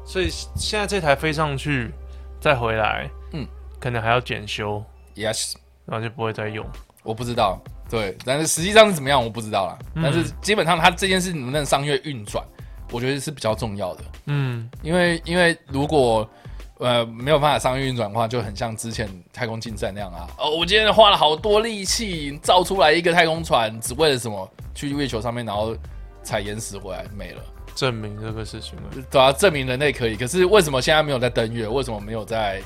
[0.05, 1.93] 所以现在这台飞上去
[2.41, 3.47] 再回来，嗯，
[3.79, 4.83] 可能还要检修
[5.15, 6.67] ，Yes，然后就不会再用。
[7.03, 9.79] 我不知道，对，但是实际上是怎么样我不知道啦。
[9.95, 12.45] 嗯但是基本上它这件事能不能商业运转，
[12.91, 14.05] 我觉得是比较重要的。
[14.25, 16.29] 嗯，因为因为如果
[16.79, 20.29] 呃没有办法商业运转的话，就很像之前太空竞赛那样啊。
[20.39, 24.49] 哦，我今天花了好多力气造出来一个太空船，只为了什么？
[24.75, 25.75] 去月球上面，然后
[26.23, 27.43] 采岩石回来没了。
[27.75, 28.83] 证明这个事情了。
[29.11, 30.17] 对啊，证明人类可以。
[30.17, 31.67] 可是为什么现在没有在登月？
[31.67, 32.61] 为什么没有在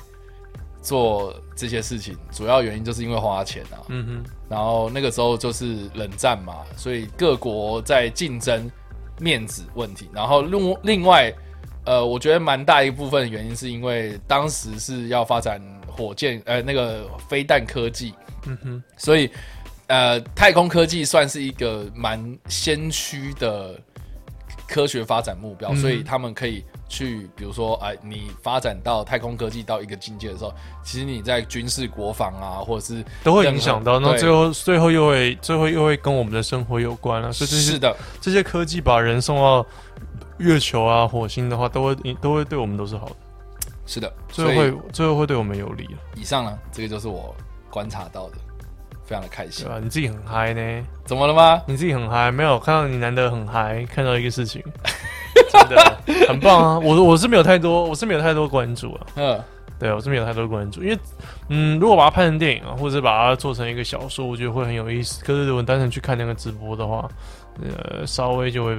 [0.82, 2.16] 做这些事情？
[2.32, 3.78] 主要原因就是因为花钱啊。
[3.90, 8.68] 嗯哼，然后那个时候就是冷战嘛，所以各国在竞争
[9.20, 10.08] 面子问题。
[10.12, 11.32] 然后另另外，
[11.90, 18.14] 呃，我觉得蛮大一部分的原因是因为当时是要发展火箭，呃，那个飞弹科技，
[18.46, 19.28] 嗯哼，所以
[19.88, 23.74] 呃，太空科技算是一个蛮先驱的
[24.68, 25.76] 科学发展目标，嗯。
[25.78, 37.32] 所以他们可以去，比如说，哎、你发展到太空科技到一个境界的时候，其实你在军事国防啊，或者是都会影响到，那最后最后又会最后又会跟我们的生活有关啊。
[37.32, 39.66] 所以这些是的，这些科技把人送到
[40.40, 43.14] 月球啊、火星的话，都会都会对我们都是好的，
[43.86, 47.34] 是的，最后会最后会对我们有利啊，以上呢，这个就是我
[47.70, 48.36] 观察到的，
[49.04, 49.68] 非常的开心对。
[49.70, 49.78] 吧？
[49.82, 51.62] 你自己很嗨呢，怎么了吗？
[51.66, 54.62] 你自己很嗨，没有看到你难得很嗨，看到一个事情，
[55.52, 56.78] 真的很棒啊！
[56.78, 59.06] 我我是没有太多，我是没有太多关注啊。
[59.16, 59.40] 嗯，
[59.78, 60.98] 对，我是没有太多关注，因为，
[61.48, 65.24] 嗯，如果把它拍成电影啊，或者把它做成一个小说，我觉得会很有意思。
[65.24, 67.08] 可是如果单纯去看那个直播的话，
[67.76, 68.72] 呃，稍微就会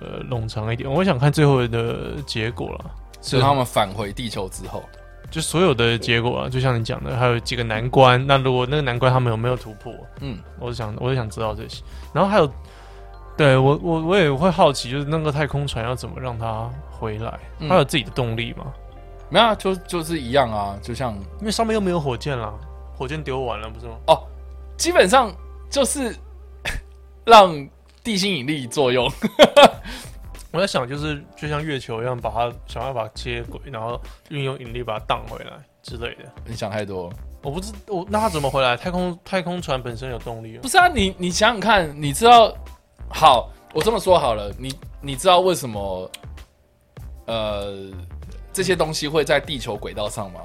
[0.00, 0.90] 呃冗长一点。
[0.90, 4.82] 我想看最后的结果了，是他们返回地球之后，
[5.30, 8.24] 就所有的结果啊，就像你讲的，还有几个难关。
[8.26, 11.82] 那如果那个难关他们有没有突破，嗯，我是想，我是想知道这些。
[12.12, 12.50] 然后还有，
[13.36, 17.38] 对我我我也会好奇，就是那个太空船要怎么让它回来？
[17.60, 18.66] 嗯它有自己的动力吗？
[19.30, 22.52] 没有、啊，就就是一样啊，就像因为上面又没有火箭啦，
[22.96, 23.92] 火箭丢完了不是吗？
[24.06, 24.22] 哦，
[24.78, 25.30] 基本上
[25.68, 26.16] 就是
[27.26, 27.54] 让
[28.08, 29.06] 地心引力作用。
[30.50, 36.24] 我在想，就是就像月球一样，把它想办法接轨，然后运用引力把它荡回来之类的。
[36.46, 38.78] 你想太多，我不知我那它怎么回来？
[38.78, 40.68] 太空太空船本身有动力哦不。
[40.68, 40.88] 是啊？
[40.88, 42.56] 你你想想看，你知道？
[43.10, 46.10] 好，我这么说好了，你你知道为什么
[47.26, 47.92] 呃
[48.50, 50.40] 这些东西会在地球轨道上吗？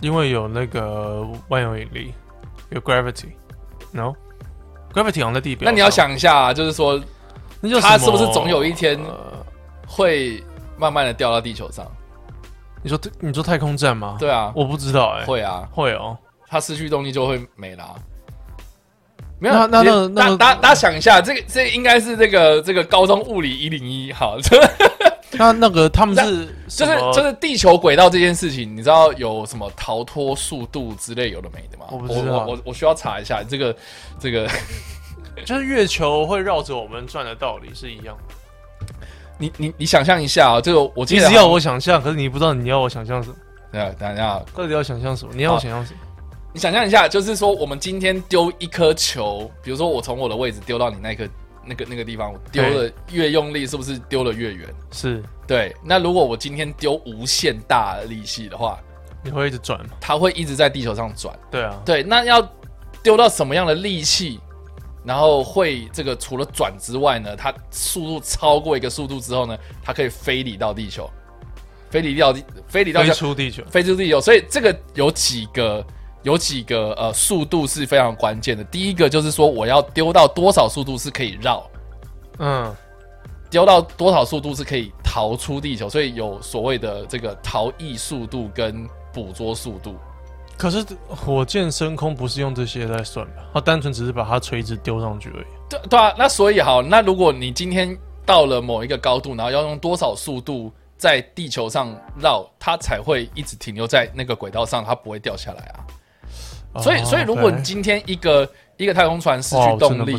[0.00, 2.12] 因为有那个万有引力，
[2.70, 2.80] 有
[4.94, 5.64] 像在地表。
[5.64, 7.00] 那你要，想一下、啊，就是说
[7.60, 9.44] 那就它是不是总有一天呃
[9.86, 10.42] 会
[10.76, 11.86] 慢慢的掉到地球上？
[12.82, 16.16] 你说你说太空站吗？，对啊，我不知道哎、会啊，会哦。
[16.48, 17.94] 它失去动力就会没啦、
[19.38, 24.36] 没有，那那那那大大大家想一下，这个这个应该是这个这个高中物理一零一，好，
[25.40, 31.86] 那那个他们是就是就是地球轨道这件事情，你知道有什么逃脱速度之类有的没的吗？
[31.90, 33.74] 我不知道我我我需要查一下这个
[34.18, 34.46] 这个，
[35.46, 38.34] 就是月球会绕着我们转的道理是一样的。
[39.38, 43.36] 你你你想象一下啊，这个我其实要我想象，可是你不知道你要我想象什么，
[43.72, 45.32] 对啊，等一下，到底要想象什么？
[45.34, 46.00] 你要我想象什么？
[46.52, 51.26] 你想象一下，就是说我们今天丢一颗球，比如说我从我的位置丢到你那颗
[51.64, 54.68] 那个那个地方，我丢的越用力，是不是丢的越远？
[54.90, 58.78] 是对，那如果我今天丢无限大的力气的话，
[59.22, 59.90] 你会一直转吗？
[60.00, 61.38] 它会一直在地球上转。
[61.50, 62.40] 对啊，对，那要
[63.02, 64.40] 丢到什么样的力气，
[65.04, 71.10] 然后会这个除了转之外呢，它速度超过一个速度之后呢，它可以飞离到地球，
[71.90, 73.62] 飞离到地，飞离到飞出地球。
[73.70, 74.20] 飞出地球。
[74.20, 75.84] 所以这个有几个
[76.22, 78.62] 有几个呃速度是非常关键的。
[78.64, 81.68] 第一个就是说我要丢到多少速度是可以绕，
[82.38, 82.74] 嗯，
[83.50, 89.96] 丢到多少速度是可以逃出地球，所以有所谓的这个逃逸速度跟捕捉速度。
[90.56, 93.42] 可是火箭升空不是用这些来算吧？
[93.54, 95.46] 它单纯只是把它垂直丢上去而已。
[95.70, 105.80] 对对啊，那所以好，那如果你今天到了某一个高度，然后要用多少速度在地球上绕，它才会一直停留在那个轨道上，它不会掉下来啊。
[106.76, 110.16] 所以，哦所以如果你今天一个一个太空船失，去动力，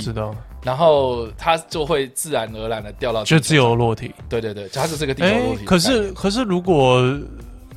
[0.63, 4.13] 然后它就会自然而然的掉到就自由落体。
[4.29, 5.65] 对对对，它是这个地球哎落体。
[5.65, 7.01] 可是可是如果，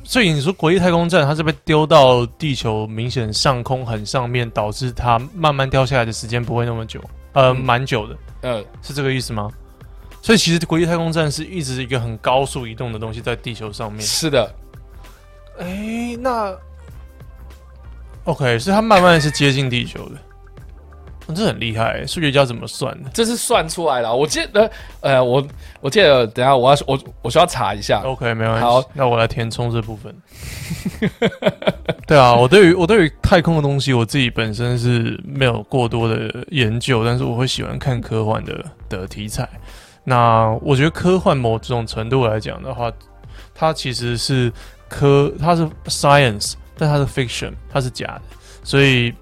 [0.03, 7.01] 所以你说国际太空站它是被丢到地球明显上空很上面，导致它慢慢掉下来的时间不会那么久。
[7.33, 9.49] 呃，嗯蛮久的，呃，是这个意思吗？
[10.21, 14.01] 所以其实国际太空站是一直一个很高速移动的东西在地球上面。
[14.01, 14.53] 是的，
[15.59, 16.55] 哎，那
[18.25, 20.15] OK，所以它慢慢是接近地球的，
[21.27, 22.05] 哦这很厉害。
[22.05, 24.15] 数学家怎么算的这是算出来了。
[24.15, 24.69] 我记得，
[25.01, 25.45] 呃，我
[25.79, 28.01] 我记得，等下我要我我需要查一下。
[28.03, 28.61] ？OK，没关系。
[28.61, 30.15] 好那我来填充这部分。
[32.07, 39.47] 对啊，我对于我对于太空的东西，我自己本身是没有过多的研究，但是我会喜欢看科幻的的题材。
[40.03, 42.91] 那我觉得科幻某种程度来讲的话，
[43.55, 44.51] 它其实是
[44.87, 48.21] 科，它是 science，但它是 fiction，它是假的，
[48.63, 49.13] 所以。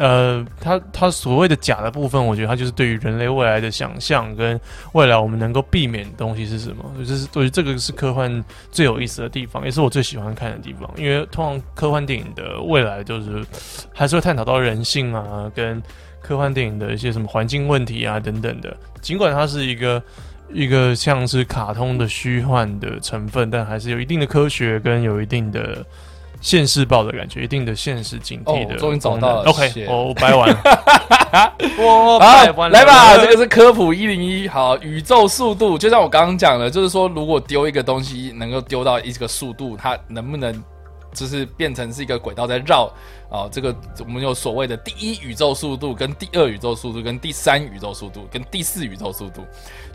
[0.00, 4.60] 呃，它它所谓的假的部分，我觉得它就是对于人类未来的想象跟
[4.92, 10.88] 未来我们能够避免的东西是什么，就是我觉得这个是科幻最有意思的地方，也是我最喜欢看的地方。
[10.96, 13.44] 因为通常科幻电影的未来就是
[13.92, 15.82] 还是会探讨到人性啊，跟
[16.22, 18.76] 科幻电影的一些什么环境问题啊等等的。
[19.00, 20.00] 尽管它是一个
[20.52, 25.84] 一个像是卡通的虚幻的成分，但还是有一定的科学跟有一定的。
[26.40, 28.74] 现世报的感觉，一定的现实警惕的。
[28.74, 30.56] 哦终于找到了 OK，谢我我掰完了，
[31.78, 34.46] 我好掰完，了来吧，这个是科普一零一。
[34.48, 40.54] 好，宇宙速度，就像我刚刚讲的，就是说，如果丢一个东西能够丢到一个速度，它能不能
[41.12, 42.90] 就是变成是一个轨道在绕
[43.30, 43.48] 啊？
[43.50, 49.44] 这个我们有所谓的第一宇宙速度、跟第二宇宙速度、跟第三宇宙速度、跟第四宇宙速度。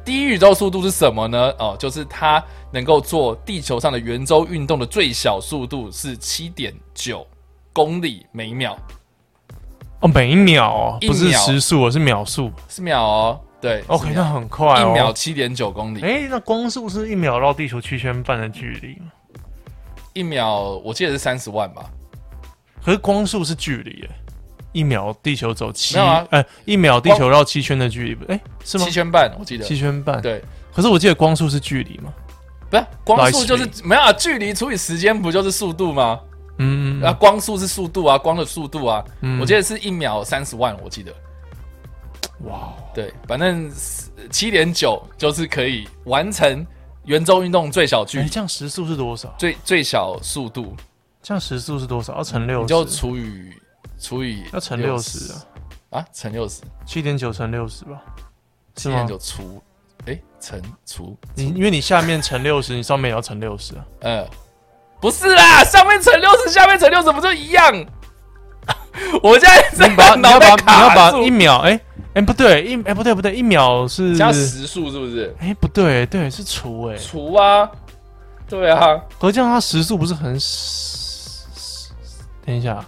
[0.06, 1.54] 第一宇宙速度是什么呢？
[1.60, 7.26] 哦，就是它能够做地球上的圆周运动的最小速度是七点九
[7.72, 8.78] 公里每秒，
[10.02, 12.52] 哦，每一秒哦，不是时速，是秒速。
[12.68, 13.40] 是秒哦。
[13.62, 14.90] 对 OK，那很快哦。
[14.90, 16.02] 一秒七点九公里。
[16.02, 19.10] 哎、那光速是一秒绕地球七圈半的距离吗？
[20.12, 21.90] 一秒我记得是三十万吧？
[22.84, 24.10] 可是光速是距离耶，
[24.72, 28.92] 一秒地球走七，没有啊呃，一秒地球绕七圈的距离，哎、是吗七？
[28.92, 29.64] 圈半，我记得。
[29.64, 30.22] 七圈半。。
[30.22, 30.44] 对，
[30.74, 32.14] 可是我记得光速是距离吗？
[32.70, 36.20] 不是光速就是没有啊，距离除以时间不就是速度吗？
[36.58, 41.14] 嗯，啊，光速是速度啊，光的速度啊，嗯我记得是一秒三十万，我记得。
[42.46, 43.72] 哇哦，对，反正
[44.30, 46.66] 七点九就是可以完成
[47.06, 49.34] 圆周运动最小距哎、离、这样时速是多少？
[49.38, 50.76] 最最小速度，
[51.24, 52.18] 这样时速是多少？
[52.18, 53.54] 要乘六十，你就除以
[53.98, 55.40] 除以要乘六十啊，
[55.92, 58.02] 啊，乘六十，七点九乘六十吧？
[58.76, 59.08] 七点？
[59.08, 59.64] 九除，
[60.06, 63.86] 哎，乘除，你因为你下面乘六十，你上面也要乘六十啊。
[64.04, 64.28] 呃，
[65.00, 67.74] 不是啦，上面乘六十，下面乘六十不就一样？
[69.24, 71.80] 我现在在你把你要把你要把一秒，哎、
[72.16, 75.34] 哎、不对，一哎、不对不对，一秒是加时速是不是？
[75.40, 77.70] 哎、不对，对是除哎、除啊，
[78.50, 80.38] 对啊，可是这样它时速不是很？
[82.46, 82.86] 等一下，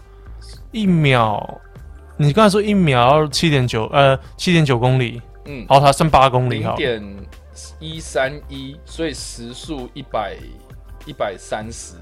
[0.72, 1.42] 一秒，
[2.18, 7.16] 你刚才说一秒要七点九，呃，七点九公里，嗯，好，它剩八公里，好，零点
[7.80, 10.36] 一三一，所以时速一百
[11.06, 11.96] 一百三十，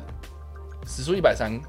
[0.88, 1.60] 时速一百三。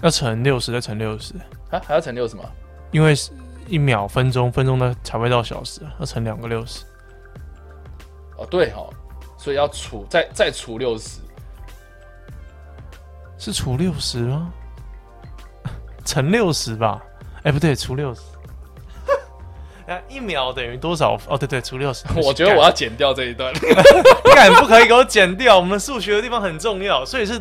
[0.00, 1.34] 要乘六十再乘六十，
[1.70, 2.44] 啊，还要乘六十吗？
[2.90, 3.30] 因为是
[3.68, 6.84] 一秒分钟，分钟呢才会到小时，要乘两个六十。
[8.36, 8.92] 哦，对哦，
[9.36, 11.20] 所以要除再再除六十，
[13.38, 14.52] 是除六十吗？
[16.04, 17.02] 乘六十吧？
[17.42, 18.20] 哎、不对，除六十。
[19.86, 21.18] 哎，一秒等于多少？
[21.28, 22.04] 哦，对对，除六十。
[22.22, 23.52] 我觉得我要剪掉这一段。
[24.34, 27.38] 敢不可以给我剪掉，我们数学的地方很重要，所以是，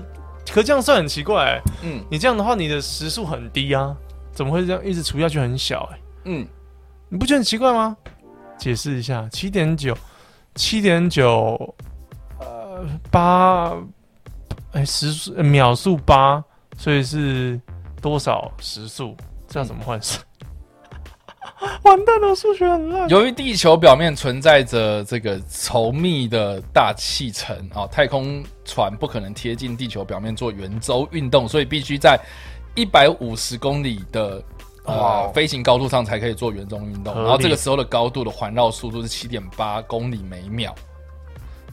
[0.51, 3.95] 可这样算很奇怪、嗯你这样的话，你的时速很低啊，
[4.31, 6.47] 怎么会这样一直除下去很小、哎，嗯，
[7.09, 7.95] 你不觉得很奇怪吗？
[8.57, 9.97] 解释一下，七点九，
[10.55, 11.75] 七点九，
[12.39, 13.73] 呃，八，
[14.73, 16.43] 哎，时秒速八，
[16.77, 17.59] 所以是
[18.03, 19.15] 多少时速？
[19.47, 20.21] 这样怎么换算？
[21.83, 23.07] 完蛋了，数学很烂。
[23.09, 32.19] 由于地球表面存在着这个稠密的大气层啊、太空船不可能贴近地球表面做圆周运动，所以必须在
[32.75, 34.43] 一百五十公里的
[34.85, 37.15] 哇呃飞行高度上才可以做圆周运动。
[37.15, 40.75] 然后这个时候的高度的环绕速度是七点八公里每秒，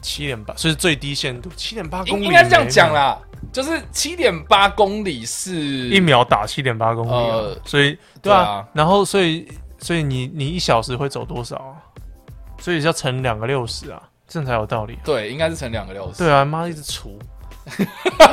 [0.01, 2.93] 七点八，所以是最低限度，七点八公里应应该是这样讲。
[2.93, 3.17] 啦，
[3.53, 5.55] 就是七点八公里是
[5.89, 9.47] 一秒打七点八公里、啊呃所以对对啊，啊然后所以
[9.79, 11.77] 所以你你一小时会走多少啊？
[12.59, 15.01] 所以要乘两个六十啊，这样才有道理、啊。
[15.03, 16.19] 对，应该是乘两个六十。
[16.19, 17.17] 对啊，妈一直除，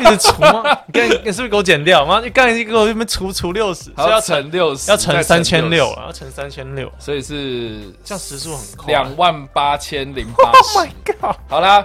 [0.00, 0.62] 一直除吗？
[0.92, 2.04] 你你是不是给我剪掉？
[2.04, 8.86] 妈，你刚才给我这边除除六十，还要要乘乘六十，要乘三千六，啊，要乘三千六，所以是这样时速很快。
[8.86, 10.88] 两万八千零八 Oh 十 my。
[11.04, 11.36] god！
[11.48, 11.84] 好啦，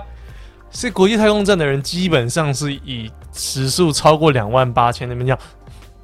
[0.72, 5.38] 是国际太空站的人基本上是以时速超过两万八千那边叫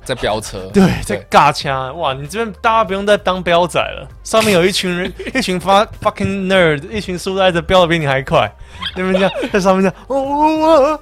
[0.03, 2.13] 在飙车，对，在尬枪哇！
[2.13, 8.51] 你这边大家不用再当飙仔了，上面有一群人， 一群发 fucking nerd，一群书呆子飙的比你还快，
[8.95, 10.99] 那边这样在上面这样，哦哦哦，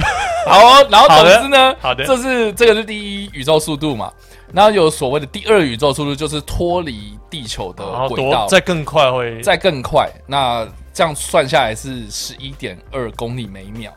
[0.46, 4.12] 好哦，然后总之呢，好的这是这个是第一宇宙速度嘛，
[4.52, 10.08] 然后有所谓的第二宇宙速度，就是脱离地球的轨道，再更快会再更快。
[10.26, 13.92] 那这样算下来是十一点二公里每秒。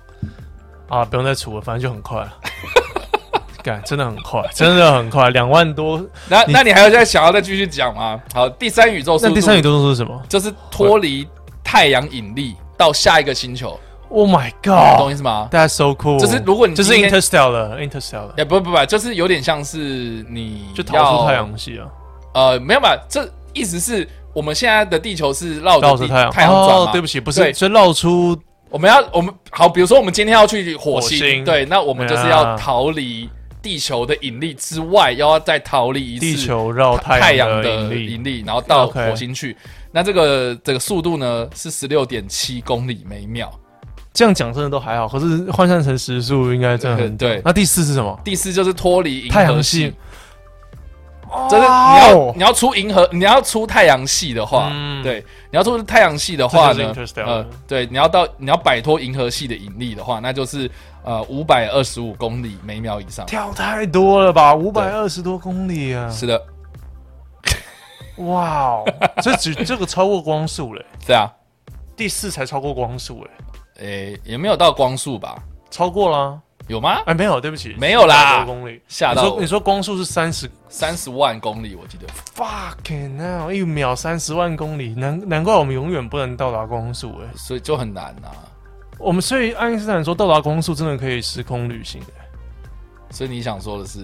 [0.89, 2.33] 啊，不用再除了，反正就很快了。
[3.63, 5.99] 干，真的很快，真的很快，两万多。
[6.29, 8.21] 那你那你还有再想要再继续讲吗？
[8.33, 11.25] 好，第三宇宙速度，那第三宇宙速度是什么就是脱离
[11.63, 13.79] 太阳引力到下一个星球，
[14.13, 14.99] ？Oh my god！
[14.99, 16.19] 懂意思吗？That's so cool。
[16.19, 21.87] 就是如果你就是 Interstellar，Interstellar 哎，不不不，就是有点像是你就逃要出太阳系啊，
[22.35, 22.95] 呃，没有吧？
[23.09, 26.31] 这意思是我们现在的地球是绕着太阳。
[26.31, 26.75] 太阳转嘛？
[26.83, 28.37] 哦，对不起，不是是，所以绕出
[28.69, 33.27] 我们要我们好，比如说我们今天要去火星，对，那我们就是啊要逃离
[33.63, 38.43] 地球的引力之外，要再逃离一次地球绕太太阳阳的引力。
[38.45, 39.57] 然后到火星去。
[39.91, 43.51] 那这个这个速度呢是十六点七公里每秒。
[44.13, 47.41] 这样讲真的都还好，可是换算成时速应该真的很对。
[47.43, 48.19] 那第四是什么？
[48.23, 49.79] 第四就是脱离太阳系。
[49.79, 49.93] 系，。
[51.49, 55.01] 就是你要你要出银河，你要出太阳系的话，嗯。
[55.01, 56.93] 对，你要出太阳系的话呢
[57.25, 60.69] 呃，对，你要到你要摆脱银河系的引力的话，那就是
[61.03, 63.25] 呃五百二十五公里每秒以上。
[63.25, 66.07] 跳太多了吧，五百二十多公里啊！
[66.07, 66.39] 是的，
[68.17, 68.85] 哇哦，
[69.23, 71.27] 这只这个超过光速嘞， 对啊，
[71.97, 73.31] 第四才超过光速哎，
[73.83, 75.35] 诶，也没有到光速吧？
[75.69, 76.39] 超过啦？
[76.67, 77.01] 有吗？
[77.05, 78.81] 哎，没有，对不起，没有啦400多公里。
[78.87, 82.07] 吓到你说你说光速是三十三十万公里，我记得。
[82.33, 87.27] ，fucking now，一秒三十万公里，难难怪我们永远不能到达光速哎。
[87.35, 88.31] 所以就很难啊。
[88.97, 92.23] 我们所以爱因斯坦说到达光速真的可以时空旅行哎。
[93.11, 93.99] 所以你想说的是，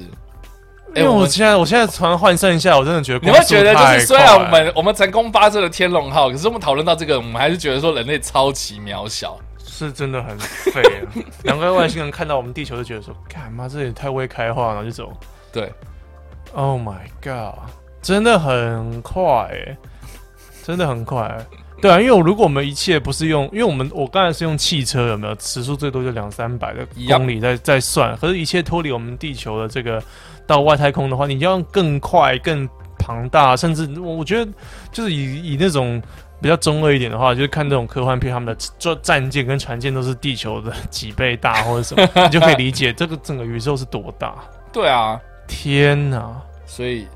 [0.93, 9.39] 因为我现在我现在突然换算一下，我真的觉得你会觉得就是虽然我们我们成功发射了天龙号，可是我们讨论到这个，我们还是觉得说人类超级渺小。
[9.87, 11.07] 是真的很废啊，
[11.43, 15.13] 难怪外星人看到我们地球就觉得说，干妈这也太未开化了，就走。
[15.51, 15.71] 对
[16.53, 17.57] ，Oh my god，
[18.01, 19.23] 真的很快
[19.53, 19.77] 哎，
[20.63, 21.37] 真的很快。
[21.81, 25.39] 对啊，因为我如果我们一切不是用，因为我们我刚才是用汽车有没有？
[25.39, 30.03] 时速最多就两三百的公里在在算，可是一切脱离我们地球的这个
[30.45, 32.67] 到外太空的话，你要用更快、更
[32.97, 34.51] 庞大，甚至我我觉得
[34.91, 36.01] 就是以以那种
[36.41, 44.35] 比较中二一点的话，就是看这种科幻片，他们的战战舰跟船舰都是地球的几倍大或者什么， 你就可以理解这个整个宇宙是多大。
[44.71, 46.41] 对啊，天哪！
[46.65, 47.07] 所以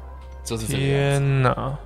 [0.44, 1.20] 就是这个样子。
[1.20, 1.78] 天哪！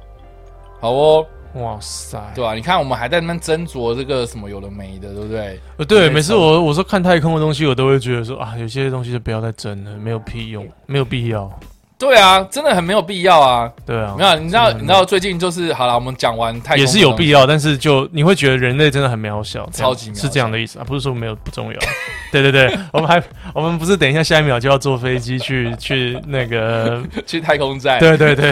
[0.79, 1.25] 好哦，
[1.55, 2.19] 哇塞！
[2.35, 5.59] 对啊、你看我们还在那边斟酌这个什么有的没的，对不对？
[5.77, 11.51] 呃，对，每次我我说看太空的东西，我都会觉得说啊，有些东西就不要再争了，没有屁用，没有必要。
[11.97, 13.71] 对啊，真的很没有必要啊。
[13.85, 17.47] 对啊，没有，你知道，你知道最近就是好了，我们讲完太空也是有必要。
[17.47, 21.79] 但是就你会觉得人类真的很渺小，超级渺小是这样的意思啊，不是说没有不重要。
[22.31, 23.21] 对对对，我们还
[23.53, 27.99] 我们不是等一下下一秒就要坐飞机去去那个， 去太空站。
[27.99, 28.51] 对对对，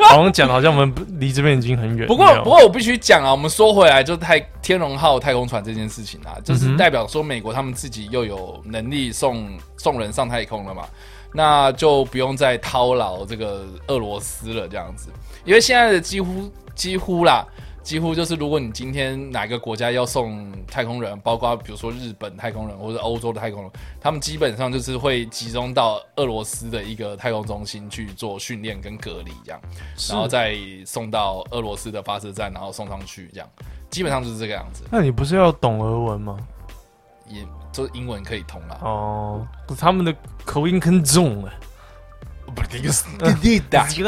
[0.00, 2.06] 好像讲得好像我们离这边已经很远。
[2.06, 10.82] 不过不过我必须讲啊，我们说回来，就太天龙号太空船这件事情啊，就是代表说美国他们自己又有能力送送人上太空了嘛，
[11.34, 15.10] 那就不用再叨劳这个俄罗斯了这样子，
[15.44, 17.44] 因为现在的几乎几乎啦。
[17.84, 23.70] 几乎就是，如果你今天哪个国家要送太空人，包括比如说日本太空人或者欧洲的太空人，
[24.00, 29.60] 他们基本上就是会集中到俄罗斯的一个太空中心去做训练跟隔离，这样。
[30.08, 30.56] 然后再
[30.86, 33.46] 送到俄罗斯的发射站，然后送上去，这样
[33.90, 36.38] 基本上就是这个样子，那你不是要懂俄文吗？
[37.28, 37.42] 也
[37.74, 38.78] 就是英文可以通了。
[38.80, 40.14] 哦，可是他们的
[40.46, 41.52] 口音很重啊。
[42.54, 43.04] 不个是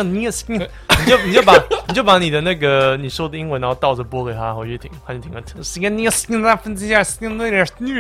[0.05, 0.59] 你也是，你
[1.05, 1.55] 就 你就把
[1.89, 5.43] 你就把你的那个你说的英文，然后倒着播给他回去听，他就听了。
[5.65, 7.93] 是个你也是那分之下是那点你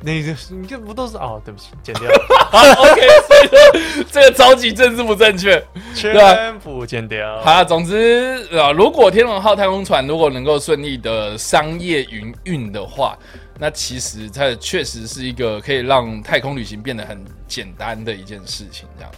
[0.00, 1.40] 那个你这不都是哦？
[1.42, 2.10] 对不起，剪掉，
[2.50, 5.62] 好 OK，所以说这个超级政治不正确。
[5.94, 7.40] 全部剪掉。
[7.40, 13.18] 好，总之啊，如果天龙号太空船如果能够顺利的商业营运的话，
[13.58, 19.10] 那其实它确实是一个可以让太空旅行变得很简单的一件事情，这样。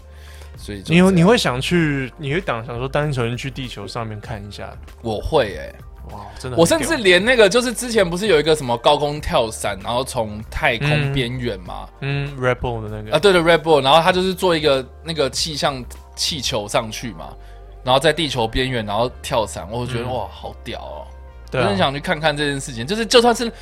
[0.59, 5.75] 所以你你会想去，你会想想说单纯去地球上面看一下，我会哎、
[6.11, 13.13] 哇，真的，我甚至连那个就是之前不是有一个什么高空跳伞，然后从太空嗯边缘嘛，嗯，Rebel 的那个。
[13.15, 15.85] 啊，对对，Red Bull，然后他就是做一个那个气象
[16.17, 17.37] 气球上去嘛，
[17.85, 20.13] 然后在地球边缘，然后跳伞，我就觉得、嗯。
[20.15, 21.07] 哇，好屌哦！
[21.51, 21.65] 对啊。
[21.65, 23.53] 我很，想去看看这件事情，就是就算是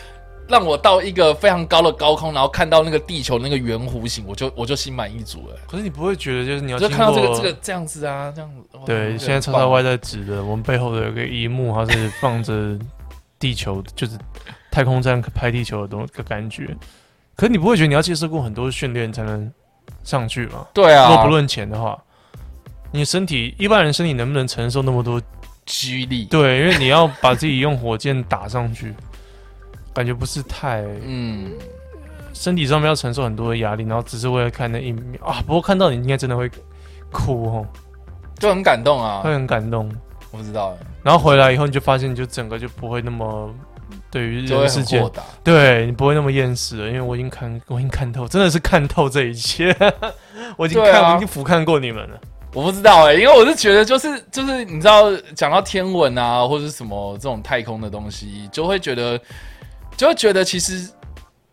[0.49, 5.57] 让我到一个非常高的高空，然后看到那个地球那个圆弧形，我就我就心满意足了。
[5.66, 8.76] 可是你不会觉得就是你要就看到这个这个这样子啊，这样子。
[8.78, 12.78] 哇对，现在很棒叉叉 Y 在指的，我们背后的有个荧幕，它是放着
[13.38, 14.18] 地球，就是
[14.70, 16.76] 太空站拍地球的东个感觉。
[17.36, 19.51] 可是你不会觉得你要接受过很多训练才能
[20.03, 20.66] 上去吗？
[20.72, 21.99] 对啊，如果不论钱的话，
[22.92, 25.20] 你身体一般人身体能不能承受那么多？
[25.66, 28.95] 激励，对，因为你要把自己用火箭打上去，
[29.95, 31.53] 感觉不是太嗯，
[32.32, 35.42] 身体上面要承受很多的压力，然后只是为了看那一秒啊。
[35.47, 36.51] 不过看到你应该真的会
[37.11, 37.66] 哭哦，
[38.38, 39.32] 就很感动啊会。
[39.32, 39.90] 很感动。
[40.32, 43.55] 我不知道，然后回来以后，你就发现，你就整个就不会那么
[44.11, 45.22] 对于世间很豁，达。
[45.45, 49.72] 对你不会那么厌世了，因为我已经看，我已经看透，真的是看透这一切，
[50.59, 52.20] 我已经看，啊我已经俯瞰过你们了。
[52.53, 59.20] 我不知道哎、因为我是觉得就是就是你知道讲到天文啊或者是什么这种太空的东西，就会觉得
[59.97, 60.90] 就会觉得其实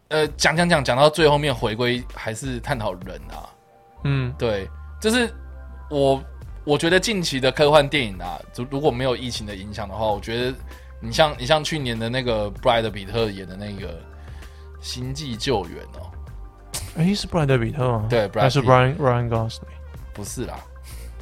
[0.10, 3.50] 呃讲讲讲讲到最后面回归还是探讨人啊，
[4.04, 4.68] 嗯，对，
[5.00, 5.34] 就是
[5.90, 6.24] 我
[6.64, 10.54] 我觉得近期的科幻电影啊，如如果没有疫情的影响的话，我觉得
[11.00, 13.94] 你像你像去年的那个布莱德比特演的那个
[14.82, 16.12] 《星际救援》哦，
[16.98, 18.08] 诶，是布莱德比特吗？
[18.10, 19.62] 对还是 Brad Ryan Ryan Gosling？
[20.14, 20.60] 不是啦。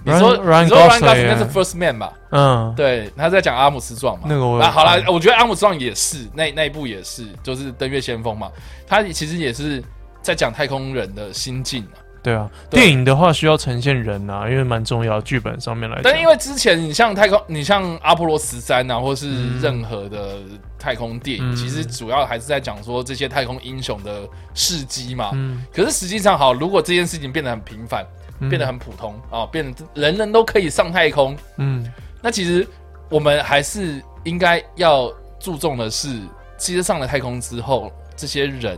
[0.03, 2.13] 你说 Ryan 你说 Ryan Gosling Gosling 那是啊 First Man 吧？
[2.31, 4.25] 嗯，对，他在讲阿姆斯壮嘛。
[4.27, 8.51] 那个啊，好了，我觉得阿姆斯壮也是那那一部也是，就是登月先锋嘛。
[8.87, 9.83] 他其实也是
[10.21, 11.97] 在讲太空人的心境啊。
[12.21, 16.03] 对啊，对电影的话需要呈现人啊，因为蛮重要，剧本上面来讲。
[16.03, 20.39] 但因为之前你像太空，你像阿波罗十三啊，或是嗯任何的
[20.77, 25.31] 太空电影，嗯其实主要还是在讲说这些太空英雄的事迹嘛。
[25.33, 31.91] 嗯，可是实际上，好，如果这件事情变得很平凡，嗯变得很普通啊、变得人人都可以上太空，嗯。
[32.21, 32.67] 那其实
[33.09, 36.19] 我们还是应该要注重的是，
[36.57, 38.77] 其实上了太空之后，这些人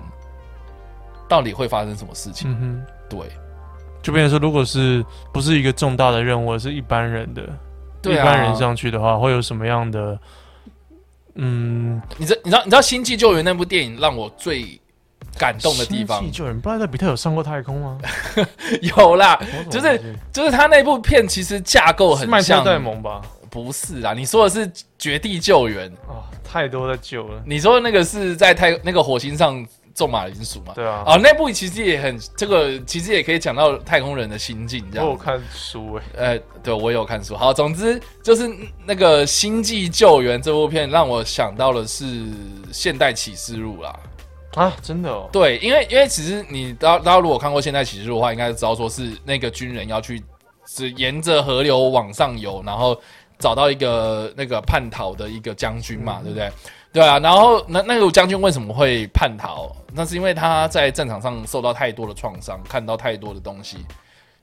[1.28, 2.52] 到底会发生什么事情？
[2.52, 3.20] 嗯哼，对，
[4.02, 5.04] 就变成说，如果是
[5.34, 7.42] 不是一个重大的任务，而是一般人的，
[8.02, 8.24] 对啊。
[8.24, 10.20] 一般人上去的话，会有什么样的？
[11.36, 14.80] 嗯，你知你知道你知道《星际救援》那部电影让我最
[15.38, 17.98] 感动的地方星际救援，布莱德比特有上过太空吗？
[18.82, 23.22] 有啦，就是就是他那部片其实架构是麦特很像，戴蒙吧？
[23.50, 24.66] 不是啊，你说的是
[24.98, 27.42] 《绝地救援》，啊，太多的救了。
[27.46, 30.72] 你说的那个是在太那个火星上种马铃薯嘛？
[30.74, 35.06] 对啊，哦，那部其实也很这个，其实也可以讲到太空人的心境这样。
[35.06, 36.02] 我有看书诶。
[36.16, 37.36] 呃，对我也有看书。
[37.36, 38.50] 好，总之就是
[38.86, 42.06] 那个《星际救援》这部片让我想到的是
[42.72, 43.94] 《现代启示录》啦。
[44.56, 45.30] 啊，真的哦。
[45.32, 50.22] 对，因为因为其实你大大家如果看过《现代启示录》的话，应该知道说是那个军人要去
[50.68, 53.00] 是沿着河流往上游，然后
[53.40, 56.52] 找到一个那个叛逃的一个将军嘛，对不对？
[56.94, 59.72] 对啊，然后那那个将军为什么会叛逃？
[59.94, 63.78] 那是因为他在战场上受到太多的创伤，看到太多的东西，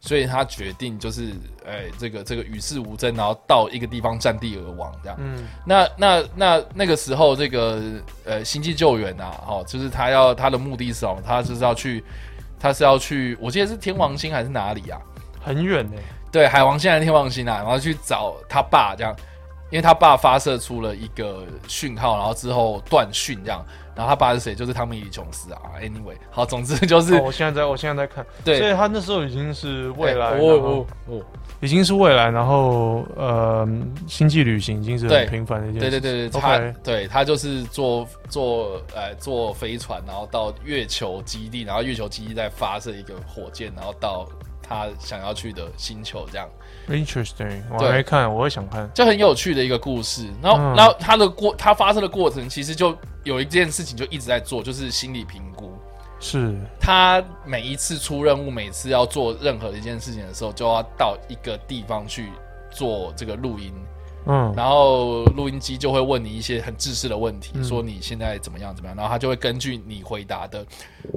[0.00, 1.32] 所以他决定就是，
[1.66, 5.18] 哎，这个这个与世无争，然后到一个地方占地而亡，这样。
[5.20, 7.82] 嗯那那那那个时候，这个
[8.24, 11.20] 呃星际救援啊，哦，就是他要他的目的是什么？
[11.26, 12.04] 他就是要去，
[12.60, 15.00] 他是要去，我记得是天王星还是哪里啊？
[15.40, 15.96] 很远呢。
[16.30, 17.56] 对，海王星还是天王星啊？
[17.56, 19.16] 然后去找他爸这样，
[19.70, 23.64] 因为他爸发射出了一个讯号，然后之后断讯这样。
[23.94, 24.54] 然后他爸是谁？
[24.54, 25.60] 就是汤米·李琼斯啊。
[25.82, 28.24] Anyway，好，总之就是、哦，我现在在，我现在在看。
[28.44, 31.24] 对所以他那时候已经是未来，哎然后我我我，
[31.60, 33.68] 已经是未来，然后呃，
[34.06, 36.00] 星际旅行已经是很频繁的一件对事。
[36.00, 44.28] 对对对，他对他就是坐坐呃坐飞船，然后到月球基地，然后月球基地再发射一个火箭，然后到
[44.62, 46.48] 他想要去的星球，这样
[46.88, 48.88] Interesting，我对还没看，我会想看。
[48.94, 50.26] 就很有趣的一个故事。
[50.42, 55.72] 然后，嗯然后他的过他发生的过程，其实就有一件事情就一直在做，就是心理评估。
[56.20, 62.30] 是，他每一次出任务，每次要做任何一件事情的时候，就要到一个地方去
[62.70, 63.72] 做这个录音。
[64.28, 67.64] 嗯，然后录音机就会问你一些很自私的问题，嗯。
[67.64, 70.64] 说你现在怎么样怎么样，然后他就会根据你回答的，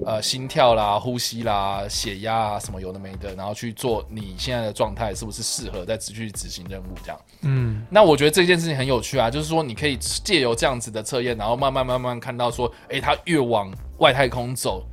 [0.06, 7.20] 呃，心跳啦、呼吸啦、血压啊什么有的没的，然后去做你现在的状态是不是适合再继续执行任务这样。
[7.42, 7.86] 嗯。
[7.90, 14.84] 那我觉得这件事情很有趣啊，就是说你可以借由这样子的测验，然后慢慢慢慢看到说，诶，他越往外太空走，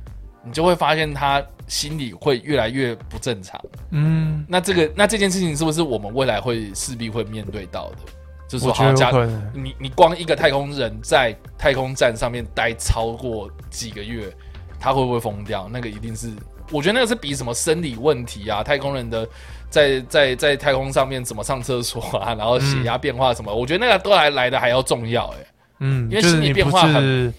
[0.49, 3.63] 你就会发现他心理会越来越不正常。
[3.91, 7.97] 嗯，那这个那这件事情是不是我们未来会势必会面对到的？
[8.47, 9.51] 就是说，好假有可能。
[9.53, 14.25] 你你光一个太空人在太空站上面待超过几个月，
[14.79, 15.69] 他会不会疯掉？
[15.71, 16.31] 那个一定是，
[16.71, 19.29] 我觉得那个是比什么生理问题啊，太空人的
[19.69, 25.37] 在在在太空上面怎么上厕所啊，然后血压变化什么，我觉得那个都还来的还要重要哎、
[25.81, 27.31] 嗯，因为心理变化是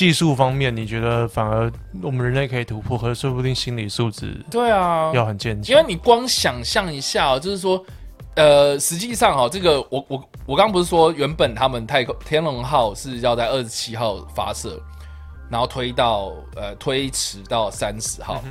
[0.00, 1.70] 技术方面，你觉得反而
[2.02, 5.70] 我们人类可以突破，可是说不定心理素质对啊，要很坚强。
[5.70, 7.84] 因为你光想象一下、哦，就是说，
[8.34, 14.82] 呃，实际上哈、哦，这个我我我刚刚不是说原本他们太空天龙号是要在二十七号发射，
[15.50, 18.42] 然后推到呃推迟到三十号，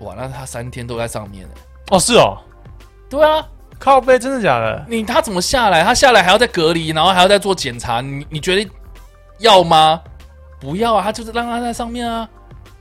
[0.00, 1.54] 哇，那他三天都在上面呢。
[1.92, 2.36] 哦，是哦，
[3.08, 3.46] 对啊，
[3.78, 4.84] 靠背真的假的？
[4.88, 5.84] 你他怎么下来？
[5.84, 8.68] 他下来还要再隔离，然后还要再做检查，你你觉得
[9.38, 10.02] 要吗？
[10.64, 12.26] 不要啊，他就是让他在上面啊。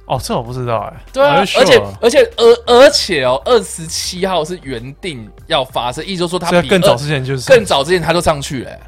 [0.05, 1.03] 哦，这我不知道哎。
[1.11, 8.79] 对啊而且而且而而且哦，二十七号是原定要发射，意思就是说他比在更早之前就是更早之前他就上去了欸、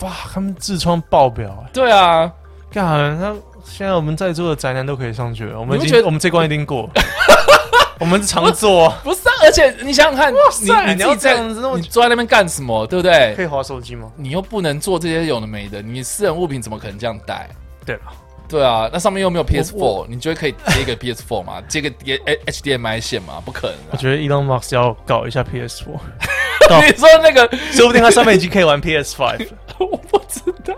[0.00, 1.70] 哇，他们痔疮爆表哎！
[1.72, 2.30] 对啊，
[2.70, 6.88] 干，那现在我们在座的宅男都可以上去了，我们觉得经我们这关一定过。
[7.98, 12.86] 我们常做啊，不是啊，而且你想想看，你塞你要这样子那么你坐在那边干什么？
[12.86, 13.34] 对不对？
[13.34, 14.08] 可以划手机吗？
[14.14, 17.50] 你又不能做这些有的没的，你私人物品怎么可能这样带？
[17.88, 18.02] 对了，
[18.48, 21.62] 对啊，那上面又没有 PS4，我你觉得可以接一个 PS4 吗？
[21.68, 23.42] 接个 HDMI 线吗？
[23.44, 23.90] 不可能啊！
[23.92, 25.86] 我觉得 Elon Musk 要搞一下 PS4，
[26.86, 29.38] 你说那个， 说不定他上面已经可以玩 PS5 了。
[29.80, 30.74] 我不知道，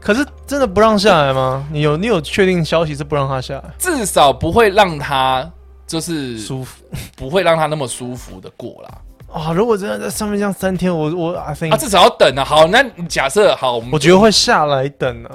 [0.00, 1.64] 可是真的不让下来吗？
[1.70, 3.64] 你有你有确定消息是不让他下来？
[3.78, 5.48] 至少不会让他
[5.86, 6.82] 就是舒服
[7.16, 8.98] 不会让他那么舒服的过啦。
[9.32, 9.52] 啊！
[9.52, 12.44] 如果真的在上面这样三天，我我 I think 啊，至少要等啊。
[12.44, 15.30] 好，那你假设好，我觉得会下来等啊。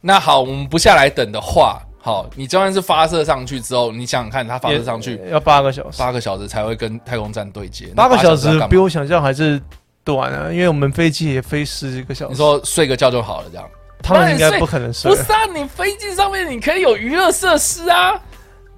[0.00, 9.60] 那好，我们不下来等的话，好，你就算是发射上去之后，你想想看，它发射上去要八个小时，八个小时才会跟太空站对接，那八个小时比我想象还是
[10.02, 12.30] 短啊，因为我们飞机也飞十个小时。
[12.30, 13.68] 你说睡个觉就好了，这样
[14.02, 15.44] 他们应该不可能睡不，是啊？
[15.54, 18.18] 你飞机上面你可以有娱乐设施啊，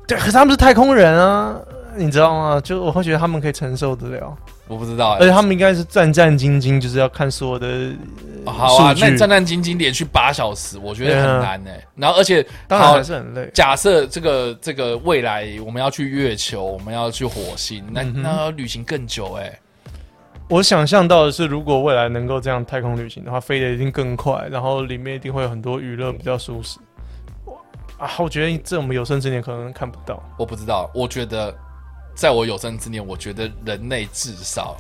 [0.09, 1.57] 对，可是他们是太空人啊，
[1.97, 2.61] 你知道吗？
[2.61, 4.37] 就我会觉得他们可以承受得了，
[4.67, 7.93] 我不知道、欸，而且他们应该是战战兢兢，就是要看所有的
[8.47, 13.51] 呃好啊，那你战战兢兢连续八小时，我觉得很难哎、然后而且当然还是很累。
[13.55, 19.59] 假设这个这个未来我们要去月球，我们要去火星，那、嗯那要旅行更久哎、
[20.49, 26.79] 我想象到的是，如果未来能够这样太空旅行的话，飞得一定更快，然后里面一定会有很多娱乐，比较舒适。
[27.99, 30.21] 啊，我觉得这我们有生之年可能看不到。
[30.37, 31.55] 我不知道，我觉得
[32.15, 34.77] 在我有生之年，我觉得人类至少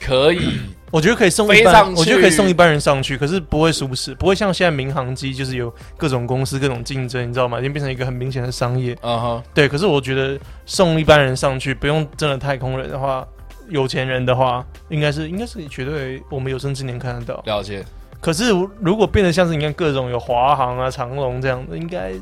[0.00, 0.58] 可以
[0.90, 7.58] 我觉得可以送一般上，去我觉得可以送一般人上去，可是不会舒适，不会像现在民航机就是有各种公司、各种竞争，你知道吗？
[7.60, 8.96] 已经变成一个很明显的商业。
[9.02, 13.24] 嗯哼，对，可是我觉得送一般人上去，不用真的太空人的话，
[13.68, 17.40] 有钱人的话，应该是应该是绝对我们有生之年看得到。
[17.44, 17.84] 了解。
[18.20, 18.50] 可是
[18.80, 22.12] 如果变得像是你看各种有华航啊、长龙这样的，应该。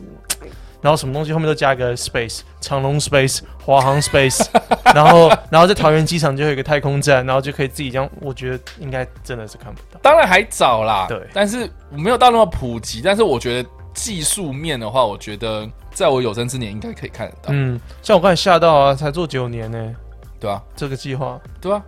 [0.81, 4.47] 然后什么东西后面都加一个 space，长龙 space，华航 space，
[4.95, 9.99] 然后然后在桃园机场就有一个太空站，然后就可以自己这样，我觉得应该真的是看不到。
[10.03, 13.01] 当然还早啦，对但是我没有到那么普及。
[13.03, 19.95] 但是我觉得技术面的话，我觉得在我有生之年应该可以看得到，嗯，像我刚才吓到啊，才做九年呢、
[20.39, 21.83] 对啊、这个计划，对啊、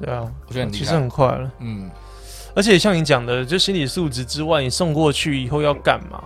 [0.00, 1.50] 对啊，我觉得很其实很快了。
[1.58, 1.90] 嗯，
[2.56, 6.24] 而且像你讲的，就心理素质之外，你送过去以后要干嘛？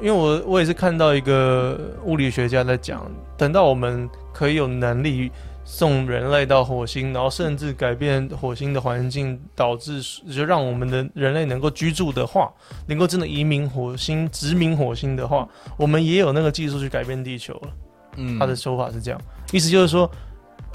[0.00, 5.30] 因为我我也是看到一个物理学家在讲，等到我们可以有能力
[5.64, 12.52] 送人类到火星，然后甚至改变火星的环境，导致就让我们的人类能够居住的话，
[12.86, 17.68] 能够真的移民火星、殖民火星的话，我们也有那个技术去改变地球了。
[18.16, 19.20] 嗯，他的说法是这样，
[19.52, 20.10] 意思就是说，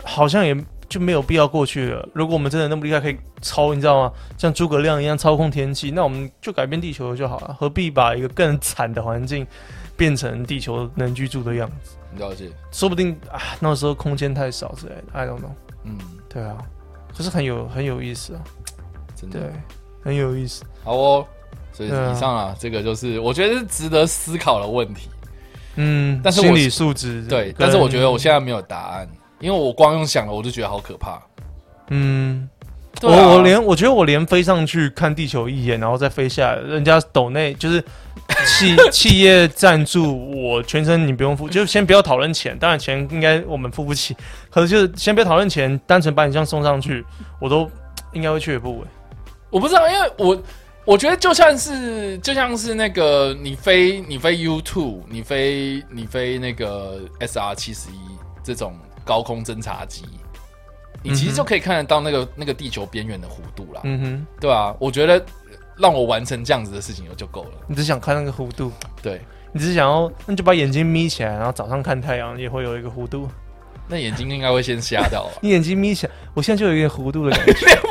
[0.04, 0.54] 好像也
[0.92, 2.08] 就没有必要过去了。
[2.14, 4.12] 如果我们真的那么厉害，可以操，你知道吗？
[4.38, 9.48] 像诸葛亮一样操控天气，那我们就改变地球就好了，何必把一个更惨的环境
[9.96, 11.96] 变成地球能居住的样子？
[12.18, 15.54] 了解，说不定啊，那时候空间太少之类的，I don't know。
[15.86, 16.58] 嗯，对啊，
[17.18, 18.42] 可是很有很有意思啊，
[19.16, 19.50] 真的对，
[20.04, 20.64] 很有意思。
[20.84, 21.26] 好哦。
[21.74, 25.08] 所以以上啊，这个就是我觉得是值得思考的问题。
[25.76, 29.08] 嗯，但是心理素质对，但是我觉得我现在没有答案，
[29.42, 31.22] 因为我光用想了，我就觉得好可怕。
[31.90, 32.48] 嗯。
[33.00, 37.84] 对啊我我连我觉得我连飞上去看地球一眼，然后再飞下来，人家抖内就是
[38.46, 44.16] 企 企业赞助我全程你不用付，就先不要讨论钱，当然钱应该我们付不起，
[44.52, 47.04] 可是就是先不要讨论钱，单纯把你这样送上去，
[47.40, 47.68] 我都
[48.14, 48.86] 应该会却步。
[49.50, 50.44] 我不知道，因为我
[50.86, 57.96] 我觉得就像是就像是那个你飞你飞 U two，你飞你飞那个 SR 七十一
[58.44, 58.76] 这种
[59.06, 60.06] 高空侦察机，
[61.04, 65.24] 你其实就可以看得到那个那个地球边缘的弧度啦，嗯哼，对啊，我觉得
[65.78, 67.52] 让我完成这样子的事情就够了。
[67.68, 68.72] 你只想看那个弧度，
[69.02, 69.22] 对，
[69.52, 73.28] 你只是想要，那你就把眼睛眯起来，然后早上看太阳也会有一个弧度。
[73.88, 75.32] 那眼睛应该会先瞎掉吧？
[75.42, 77.54] 你眼睛眯起来，我现在就有一点弧度的感觉。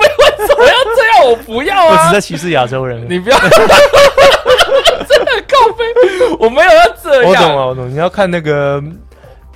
[0.56, 2.12] 我要这样，我不要我只啊！
[2.12, 3.06] 在歧视亚洲人。
[3.08, 5.56] 你不要， 真的够
[6.38, 7.30] 我没有要这样。
[7.30, 7.90] 我懂了，我懂。
[7.90, 8.82] 你要看那个，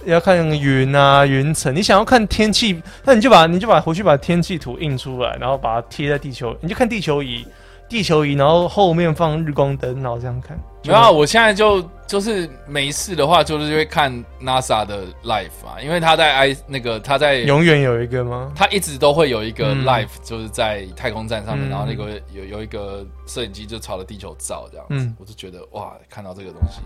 [0.06, 1.74] 要看云啊、云层。
[1.74, 7.46] 你想要看天气，那你就把你就把回去把天气图印出来，然后把它贴在地球，你就看地球仪，
[7.88, 10.58] 地球仪，然后后面放日光灯，然后这样看。
[10.86, 18.52] 没有啊，我现在就就是没事的话，就是会看 NASA 的 live 啊，因为他在 i 那个他在永远有一个吗？
[18.54, 26.82] 他一直都会有一个嗯 live，、就是在太空站上面，嗯然后那个有有一个摄影机就朝着地球照这样子，嗯我就觉得哇，看到这个东西，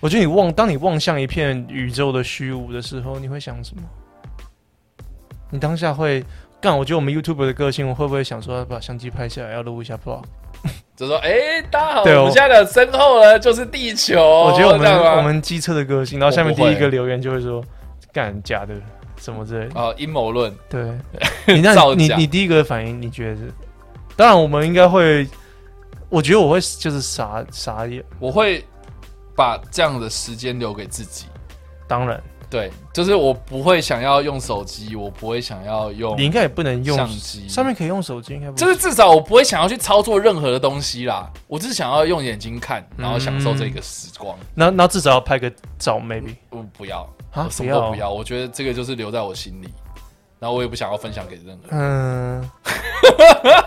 [0.00, 3.82] 我觉得你望，当你望向一片宇宙的虚无的时候，你会想什么？
[5.50, 6.24] 你当下会
[6.60, 6.76] 干？
[6.76, 10.22] 我觉得我们 YouTube 的个性，我会不会想说要把相机拍下来，要录一下 vlog？
[10.96, 17.62] 就说哎、大家好，我们现在的身后呢就是地球，我觉得我们我们机车的个性，然后下面第一个留言就会说
[18.12, 18.74] 干假的
[19.16, 19.80] 什么之类的。
[19.80, 20.82] 啊阴谋论，对，
[21.46, 23.52] 你那你你第一个反应，你觉得是？
[24.16, 25.26] 当然，我们应该会，
[26.10, 28.04] 我觉得我会就是傻傻眼。
[28.18, 28.62] 我会
[29.40, 31.24] 把这样的时间留给自己。
[31.88, 44.36] 当然，对，就是我不会想要用手机，我不会想要用你应该也不能用相机上面可以用手机，应该不就是至少我不会想要去操作任何的东西啦，我只是想要用眼睛看，然后享受这个时光。
[44.54, 48.10] 那那至少要拍个照，maybe 我不要，啊我什么都不要。
[48.12, 49.68] 我觉得这个就是留在我心里，
[50.38, 52.50] 然后我也不想要分享给任何人，嗯，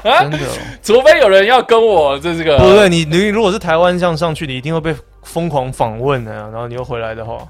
[0.22, 2.58] 真的、哦，除非有人要跟我这这个。
[2.58, 7.48] 不对，你你如果是台湾这样上去，你一定会被疯狂访问呢、啊，然后你又回来的话，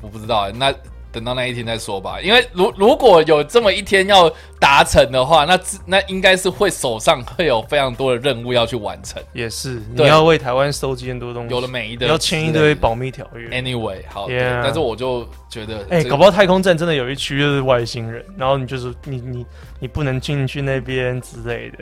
[0.00, 0.72] 我不知道、欸，那
[1.12, 2.20] 等到那一天再说吧。
[2.20, 13.48] 因为如如果有这么一天要达成的话，那那应该是会手上会有非常多的任务要去完成，也是你要为台湾收集很多东西，有了每一的，你要签一堆保密条约。
[13.48, 19.46] Anyway，好但是我就觉得，哎、这个搞不好太空站真的有一区就是外星人，然后你就是你你
[19.80, 21.78] 你不能进去那边之类的。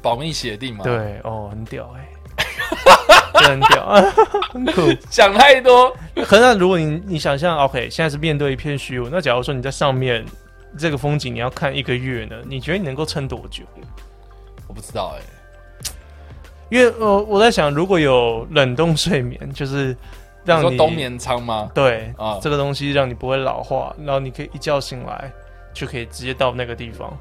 [0.00, 3.86] 保密协定嘛，，对，哦，很屌哎、真 的很屌，
[4.52, 4.82] 很酷。
[5.10, 10.24] 想太多，可是那如果你你想象，OK，现在是面对一片虚无，那假如说你在上面
[10.78, 13.62] 这个风景你要看一个月呢，你觉得你能够撑多久？
[14.68, 15.22] 我不知道哎、
[16.70, 19.96] 因为呃，我在想，如果有冷冻睡眠，就是
[20.44, 21.70] 让你你冬眠舱吗？
[21.72, 25.30] 对啊这个东西让你不会老化，然后你可以一觉醒来
[25.72, 27.16] 就可以直接到那个地方，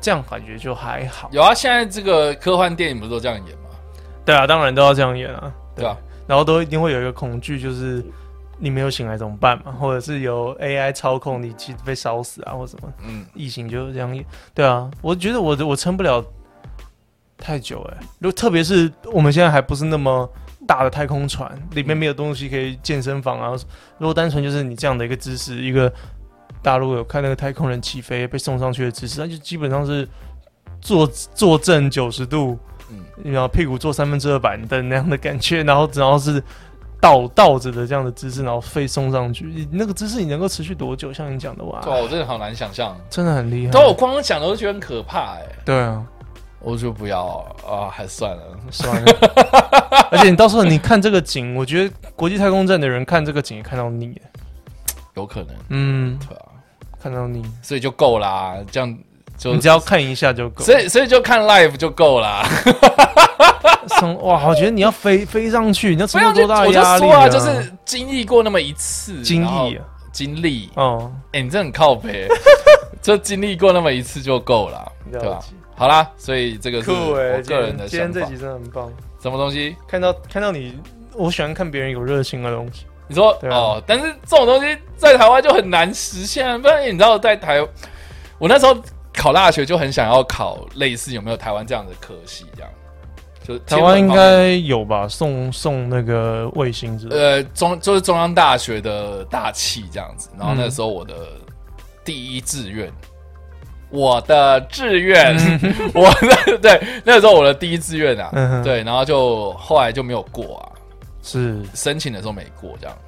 [0.00, 1.28] 这样感觉就还好。
[1.32, 3.63] 有啊，现在这个科幻电影不是都这样演吗？
[4.24, 5.84] 对啊，当然都要这样演啊，对。
[5.84, 5.96] 啊，
[6.26, 8.04] 然后都一定会有一个恐惧，就是
[8.58, 12.92] 你没有醒来怎么办嘛， 或者是有 AI 操控你，其实被烧死啊，或什么。
[13.06, 14.24] 嗯，异形就是这样演。
[14.54, 16.24] 对啊，我觉得我我撑不了
[17.36, 20.26] 太久哎、如特别是我们现在还不是那么
[20.66, 23.52] 大的太空船，里面没有东西可以健身房啊。
[23.98, 25.92] 如果单纯就是你这样的一个姿势，一个
[26.62, 30.08] 大陆有看那个太空人起飞被送上去的姿势，那就基本上是
[30.80, 32.58] 坐坐正九十度，
[32.90, 36.42] 嗯然后屁股坐三分之二板凳那样的感觉，然后然后是
[37.00, 41.12] 倒倒着的这样的姿势，然后飞送上去，你那个姿势你能够持续多久？
[41.12, 42.96] 像你讲的哇，对啊，我真的好难想象。
[43.10, 43.72] 真的很厉害。
[43.72, 46.04] 对啊，我光讲的都觉得很可怕哎、对啊，
[46.60, 48.42] 我就不要啊，还算了。
[48.70, 49.12] 算了。
[50.10, 54.22] 而且你到时候你看这个景，我觉得国际太空站的人看这个景也看到腻了，
[55.14, 56.46] 有可能，嗯，对啊，
[57.02, 58.96] 看到腻，所以就够啦，这样
[59.36, 60.64] 就你只要看一下就够。
[60.64, 62.46] 所以所以就看 live 就够啦。
[63.98, 72.26] 从哇，我觉得你要飞飞上去，你要承受多大的我就压力说啊，就是经历过那么一次经历啊，经历，哦，哎、你这很靠北，
[73.02, 75.38] 就经历过那么一次就够了，对吧？
[75.76, 78.36] 好啦，所以这个是酷我哎，个人的想法今天这集。
[78.36, 78.90] 真的很棒，
[79.22, 79.76] 什么东西？
[79.86, 80.78] 看到看到你，
[81.12, 82.86] 我喜欢看别人有热情的东西。
[83.06, 87.60] 你说、哦，但是这种东西在台湾就很难实现，不然你知道在台，
[88.38, 88.74] 我那时候
[89.14, 92.70] 考大学就很想要考类似有没有台湾这样的科系，这样
[93.42, 95.06] 就台湾应该有吧？
[95.08, 97.22] 送送那个卫星之类的。
[97.22, 101.14] 呃中就是中央大学的大气这样子，然后那嗯时候我的
[102.04, 102.92] 第一志愿。
[103.90, 105.36] 我的志愿，
[105.94, 110.66] 我的对，那时候我的第一志愿啊，嗯对，然后就后来就没有过啊，
[111.22, 112.98] 是，申请的时候没过这样，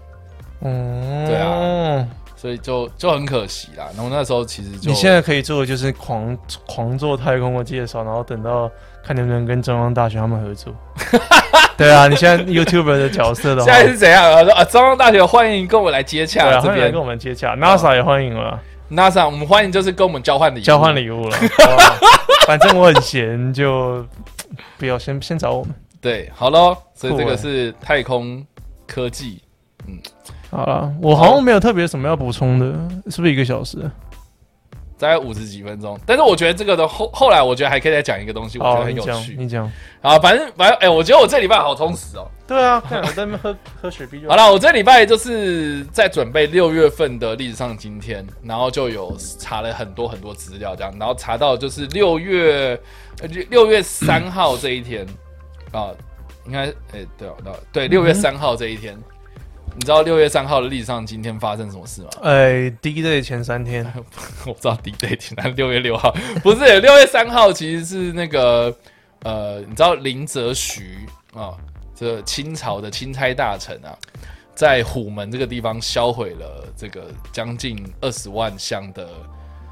[0.60, 2.06] 嗯，对啊。
[2.36, 3.86] 所以就就很可惜啦。
[3.96, 8.70] 然后那时候其实就你现在可以做的就是狂狂做太空的介绍，然后等到
[9.02, 10.72] 看能不能跟中央大学他们合作。
[11.76, 14.44] 对啊，你现在 YouTuber 的角色的话，现在是怎样啊？
[14.44, 18.58] 说啊，中央大学欢迎跟我来接洽啊，这边欢迎跟我们接洽，NASA 也欢迎了
[18.90, 21.36] ，NASA，我们欢迎就是跟我们交换礼物，交换礼物了。
[22.46, 24.06] 反正我很闲，就
[24.78, 25.74] 不要先先找我们。
[26.00, 28.42] 对，好咯，所以这个是太空
[28.86, 29.42] 科技，
[30.56, 32.66] 好了，我好像没有特别什么要补充的，
[33.10, 33.78] 是不是一个小时？
[34.98, 36.00] 大概五十几分钟。
[36.06, 39.70] 但是我觉得这个的后后来，我觉得还可以再讲一个东西，我觉得很有趣你讲。
[40.00, 40.18] 啊。
[40.18, 42.26] 反正反正，哎、我觉得我这礼拜好充实哦。
[42.46, 52.80] 对啊，看我在那边喝 喝雪碧就好了，我这礼拜就是在准备六月份的历史上今天，然后就有查了很多很多资料，这样，然后查到就是六月
[53.20, 55.04] 呃六六月三号这一天
[55.72, 55.90] 啊，
[56.46, 58.96] 应该哎、对哦对哦对六月三号这一天，
[59.78, 62.08] 你知道六月三号的历史上今天发生什么事吗？
[62.22, 63.84] 哎，D Day 前三天，
[64.46, 66.10] 我不知道 D day 天，但六月六号
[66.42, 68.74] 不是 六月三号，其实是那个
[69.22, 71.52] 呃，你知道林则徐啊，
[71.94, 73.92] 这清朝的钦差大臣啊，
[74.54, 79.06] 在虎门这个地方销毁了这个将近二十万箱的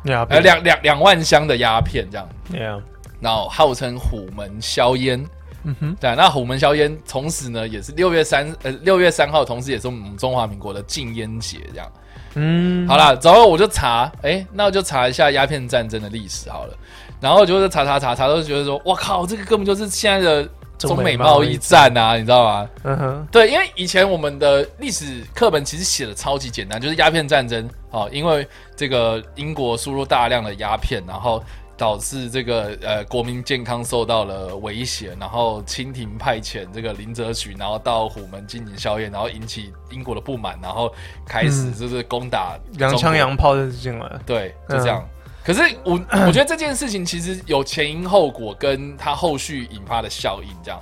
[0.05, 2.83] 呀，呃两两两万箱的鸦片这样，呀，
[3.21, 5.25] 然后号称虎门硝烟。
[5.65, 11.91] 嗯哼，对啊，那虎门销烟同时呢，也是六月三呃六月三号，同时也是我们中华民国的禁烟节这样。
[12.35, 16.75] 嗯，好啦，然后我就查，哎、那我就查一下鸦片战争的历史好了。
[17.21, 22.69] 然后就是查查查查，都觉得说，我靠，这个根本就是现在的中美贸易战啊，你知道吗？
[22.83, 28.47] 嗯哼，对，因为以前我们的历史课本其实写的超级简单，就是鸦片战争哦，因为
[28.77, 31.43] 这个英国输入大量的鸦片，然后
[31.77, 40.93] 导致这个呃国民健康受到了威胁，然后清廷派遣这个林则徐，然后到虎门进行硝烟，然后引起英国的不满，然后
[41.27, 44.21] 开始嗯就是攻打洋枪洋炮就进来了。
[44.25, 45.07] 对，就这样。
[45.45, 50.81] 可是我我觉得这件事情其实有前因后果，跟它后续引发的效应这样。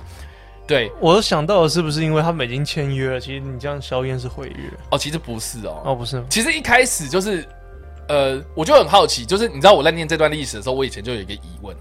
[0.65, 3.19] 对我想到的是不是因为他们已经签约了？
[3.19, 6.23] 其实你这样硝烟是毁约哦，其实不是哦，哦，不是？
[6.29, 7.45] 其实一开始就是，
[8.07, 11.75] 呃，我就很好奇，就是你知道我在念这段历史的时候，我以前就有一个疑问，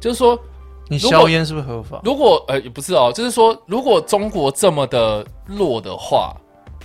[0.00, 0.38] 就是说，
[0.88, 2.00] 你硝烟是不是合法？
[2.04, 6.34] 如果呃也不是哦，就是说，如果中国这么的弱的话，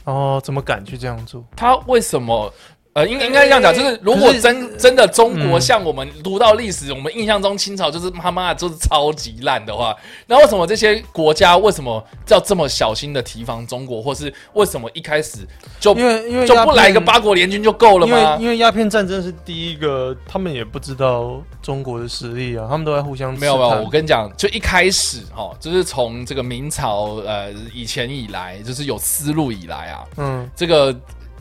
[0.03, 1.43] 哦，怎么敢去这样做？
[1.55, 2.53] 他为什么？
[2.95, 5.61] 呃，应应该这样讲，就是如果真真的中国嗯。
[5.61, 9.93] 像我们读到历史，我们印象中清朝就是他妈的就是超级烂的话，
[10.27, 15.39] 那为什么这些国家为什么要这么小心的提防中国，或是为什么一开始
[15.77, 18.37] 就因为因为就不来一个八国联军就够了因为吗？
[18.39, 30.49] 因为鸦片战争是第一个，他们也不知道中国的实力啊，他们都在互相没有没有，我跟你讲，就一开始哈、哦，就是从这个明朝呃以前以来，就是有思路以来啊，嗯。
[30.55, 30.95] 这个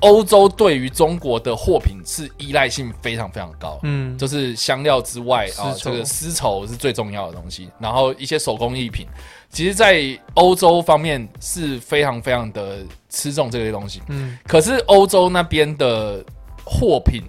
[0.05, 3.81] 欧洲对于中国的货品是依赖性非常非常高。
[3.85, 9.07] 嗯，就是香料之外啊，这个丝绸是最重要的东西，然后一些手工艺品，
[9.49, 14.03] 其实，在欧洲方面是非常非常的吃重这些东西。
[14.09, 16.23] 嗯可是欧洲那边的
[16.65, 17.23] 货品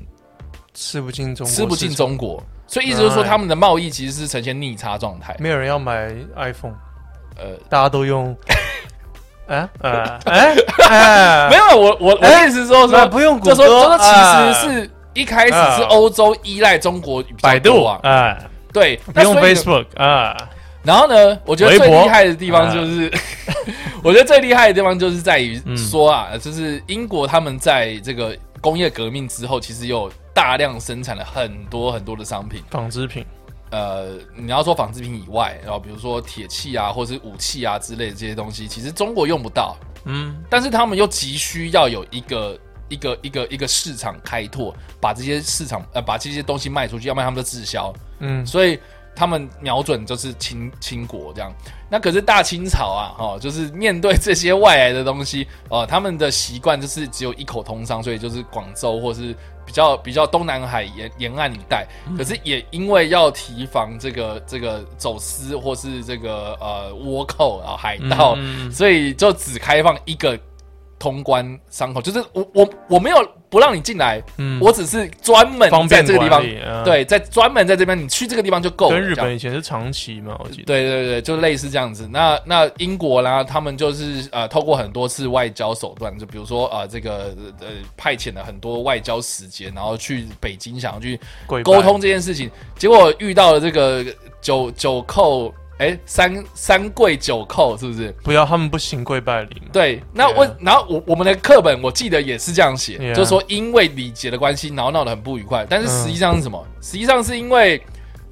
[0.73, 5.33] 吃不进中国，吃不进，中国，所以意思就是说，他们的贸易其实是呈现逆差状态。
[5.39, 6.75] 没有人要买 iPhone，
[7.37, 8.35] 呃，大家都用。
[9.47, 10.55] 哎哎哎
[10.89, 15.87] 哎， 没有，我我我意思是说那说，不用谷就说就说，其实是一开始是啊。
[15.89, 18.37] 欧洲依赖中国百度多啊，哎，
[18.73, 20.35] 对，不用 Facebook 啊，
[20.83, 23.11] 然后呢，我觉得最厉害的地方就是，
[24.03, 25.77] 我觉得最厉害的地方就是在于嗯。
[25.77, 32.61] 说啊，就是英国他们在这个工业革命之后，其实有大量生产了很多很多的商品。
[32.69, 33.25] 纺织品，
[33.75, 34.07] 呃，
[34.37, 42.57] 你要说纺织品以外，然后比如说铁器啊，或是武器啊之类的这些东西，其实中国用不到，嗯但是他们又急需要有一个
[42.87, 47.93] 一个一个一个市场开拓，把这些市场呃把这些东西卖出去，要不然他们就滞销。
[48.19, 48.79] 嗯所以
[49.13, 51.51] 他们瞄准就是清清国这样。
[51.89, 59.35] 那可是大清朝啊，哦，就是面对这些外来的东西，哦，他们的习惯就是只有一口通商，所以就是广州或是
[59.65, 61.87] 比较比较东南海沿沿岸一带。
[62.17, 70.39] 可是也因为要提防这个这个走私或是这个呃倭寇啊海盗，嗯所以就只开放一个
[70.97, 76.41] 通关伤口，就是我我我没有不让你进来，嗯我只是专门在这个地方
[76.83, 78.95] 对，在专门在这边，你去这个地方就够了。
[78.95, 82.07] 跟日本以前是长期嘛，我记得，对对对，就类似这样子。
[82.11, 91.19] 那那英国啦，他们就是呃，透过很多次外交手段，就比如说呃，这个呃派遣了很多外交使节，然后去北京想要去
[91.63, 94.03] 沟通这件事情，结果遇到了这个
[94.41, 98.11] 九九扣，哎，三三跪九叩，是不是？
[98.23, 105.65] 不要他们不行跪拜礼嘛，对，那.我然后我我们的课本我记得也是这样写.就是说因为礼节的关系，然后闹得很不愉快。
[105.69, 106.65] 但是实嗯际上是什么？
[106.81, 107.81] 实际上是因为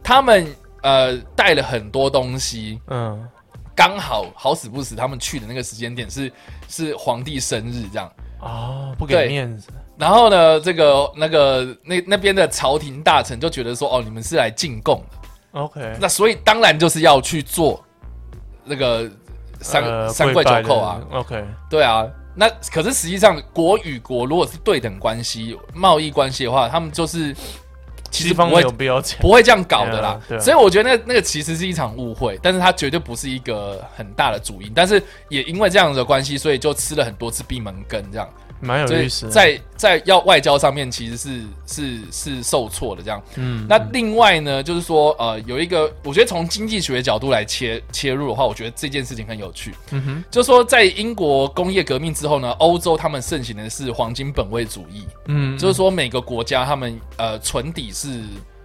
[0.02, 0.48] 他们
[0.82, 3.28] 呃带了很多东西，嗯
[3.76, 6.32] 刚好好死不死，他们去的那个时间点是
[6.70, 8.12] 是皇帝生日这样。
[8.40, 15.18] 哦，不给面子，然后呢，这个那个那那边的朝廷大臣就觉得说，哦，你们是来进贡的，
[15.54, 17.84] OK，那所以当然就是要去做
[18.66, 19.10] 那个
[19.62, 21.02] 三、呃三跪九叩啊。
[21.12, 27.36] ，OK，对啊，那可是实际上国与国如果是对等关系、贸易关系的话，他们就是
[28.10, 28.64] 其实不会。
[29.22, 30.20] 不会这样搞的啦。
[30.40, 34.72] 所以我觉得那那个其实是一场误会，但是它绝对不是一个很大的主因。
[34.74, 38.28] 但是也因为这样的关系，所以就吃了很多次闭门羹，这样。
[38.64, 39.32] 蛮有意思的。
[39.32, 43.22] 在在要外交上面其实是是是受挫的这样。
[43.36, 49.74] 嗯，那另外呢，就是说呃有一个，我觉得从经济学角度来切切入的话，我觉得这件事情很有趣。
[49.92, 58.22] 嗯哼，就是说在英国工业革命之后呢，欧洲他们盛行的是黄金本位主义，嗯，就是说每个国家他们呃存底是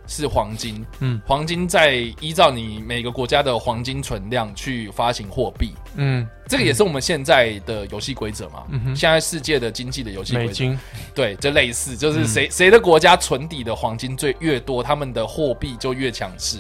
[0.09, 1.21] 是黄金，嗯。
[1.25, 8.65] 黄金在依照你每个国家的黄金存量去发行货币，嗯，这个也是我们现在的游戏规则嘛。
[8.71, 8.81] 嗯。
[8.87, 8.97] 哼。
[8.97, 10.77] 现在世界的经济的游戏规则，
[11.15, 12.27] 对，就类似，就是嗯。
[12.27, 16.59] 谁谁的国家存底的黄金最越多，他们的货币就越强势。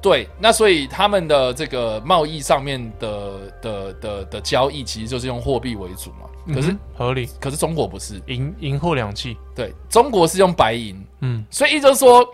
[0.00, 6.26] 对，那所以他们的这个贸易上面的的的的交易，其实就是用货币为主嘛。
[6.52, 9.36] 可是、嗯合理，可是中国不是，银银货两讫。
[9.54, 11.44] 对中国是用白银，嗯。
[11.50, 12.28] 所以也就是说，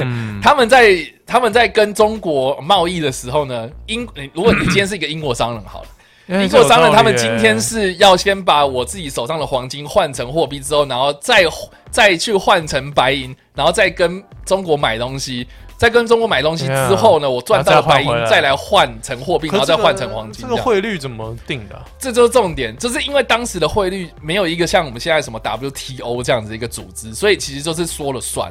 [0.00, 0.96] 嗯， 他们在
[1.26, 5.88] 他们在跟中国贸易的时候呢，英如果你今天是一个英国商人好了，
[6.42, 11.44] 英国商人他们今天是要先把我自己手上的黄金换成货币之后，然后再
[11.90, 15.46] 再去换成白银，然后再跟中国买东西。
[15.78, 20.46] 再跟中国买东西之后呢，我赚到了白银，再来换成货币，然后再换成黄金。
[20.46, 21.82] 这个汇率怎么定的啊？
[21.98, 28.48] 这就是重点，就是因为当时的汇率没有一个像我们现在什么 WTO 这样子一个组织，所以其实就是说了算，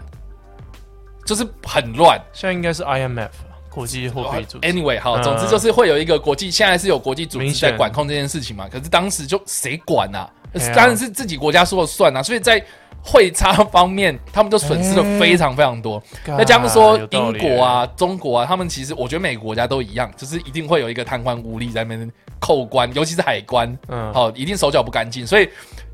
[1.25, 2.19] 就是很乱。
[2.33, 3.29] 现在应该是 IMF
[3.69, 4.67] 国际货币组织。
[4.67, 8.67] Anyway，好，嗯总之就是会有一个国际，现在是有国际组织在管控这件事情嘛。
[8.69, 10.29] 可是当时就谁管啊？
[10.75, 12.21] 当然是自己国家说了算啊。
[12.21, 12.63] 所以在
[13.03, 15.99] 汇差方面，他们就损失了非常非常多。
[16.23, 25.49] 干那加上说英国啊、中国啊，他们其实我觉得每个国家都一样，就是一定会有一个贪官污吏在那边扣关，尤其是海关，嗯好、一定手脚不干净，所以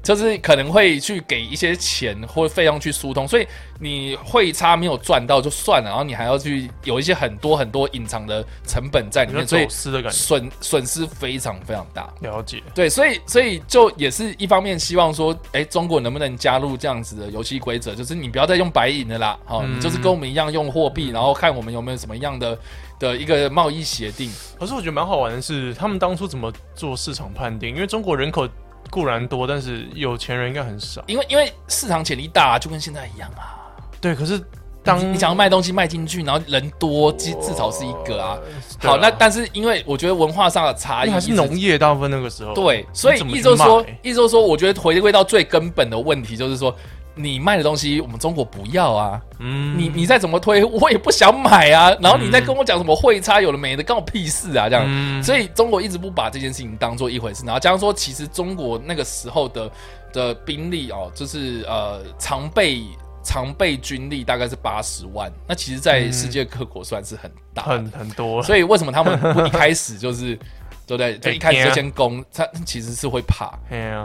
[0.07, 3.45] 就是可能会去给一些钱或费用去疏通，所以
[3.77, 10.17] 你汇差没有赚到就算了，然后你还要去有一些很多很多隐藏的成本在里面，有所以走私的感觉。
[10.17, 12.09] 损损失非常非常大。
[12.21, 22.57] 了解，对，所以所以就也是一方面希望说，哎，中国能不能加入这样子的游戏规则，就是你不要再用白银的啦，好、嗯你就是跟我们一样用货币，然后看我们有没有什么样的
[22.97, 24.31] 的一个贸易协定。
[24.57, 27.75] 可是我觉得蛮好玩的是，他们当初怎么做市场判定？
[27.75, 28.47] 因为中国人口
[28.89, 31.03] 固然多，但是有钱人应该很少。
[31.07, 33.55] 因为因为市场潜力大、就跟现在一样啊。
[33.99, 34.41] 对，可是
[34.83, 38.37] 当你你想要卖东西卖进去，然后人多，至至少是一个啊。
[38.79, 42.53] 好，那但是因为我觉得文化上的差异还是农业大部分那个时候。
[42.53, 46.73] 对，所以意思就是说卖，意思就是说，我觉得回归到最根本的问题，就是说，
[47.17, 49.77] 你卖的东西我们中国不要啊，嗯。
[49.77, 51.95] 你你再怎么推， 我也不想买啊。
[51.99, 54.85] 然后你再跟我讲什么汇差有的没的，关我屁事啊，这样。
[54.87, 55.21] 嗯。
[55.23, 59.71] 所以中国一直不把这件事情当做一回事，然后加上说，其实中国那个时候的
[60.13, 62.83] 的兵力哦，就是呃常备
[63.23, 70.39] 常备军力大概是八十万，那其实，在世界各国算是很大的，很很多，所以为什么他们不一开始就是
[70.87, 71.17] 对不对？
[71.19, 73.59] 就一开始就先攻，他其实是会怕，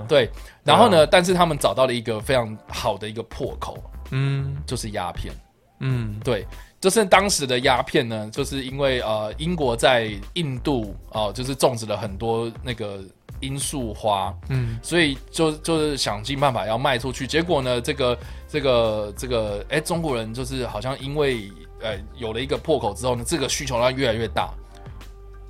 [0.09, 0.29] 对。
[0.65, 4.57] 然后呢，但是他们找到了一个非常好的一个破口，嗯。
[4.67, 5.33] 就是鸦片。
[5.79, 6.19] 嗯。
[6.25, 6.45] 对，
[6.81, 13.01] 就是当时的鸦片呢，就是因为呃，英国在印度哦、就是种植了很多那个
[13.41, 14.79] 罂粟花，嗯。
[14.83, 17.29] 所以就就是想尽办法要卖出去。
[17.29, 18.19] 结果呢，这个
[18.49, 21.49] 这个这个，哎，中国人就是好像因为
[21.81, 24.53] 呃有了一个破口之后呢，这个需求量越来越大，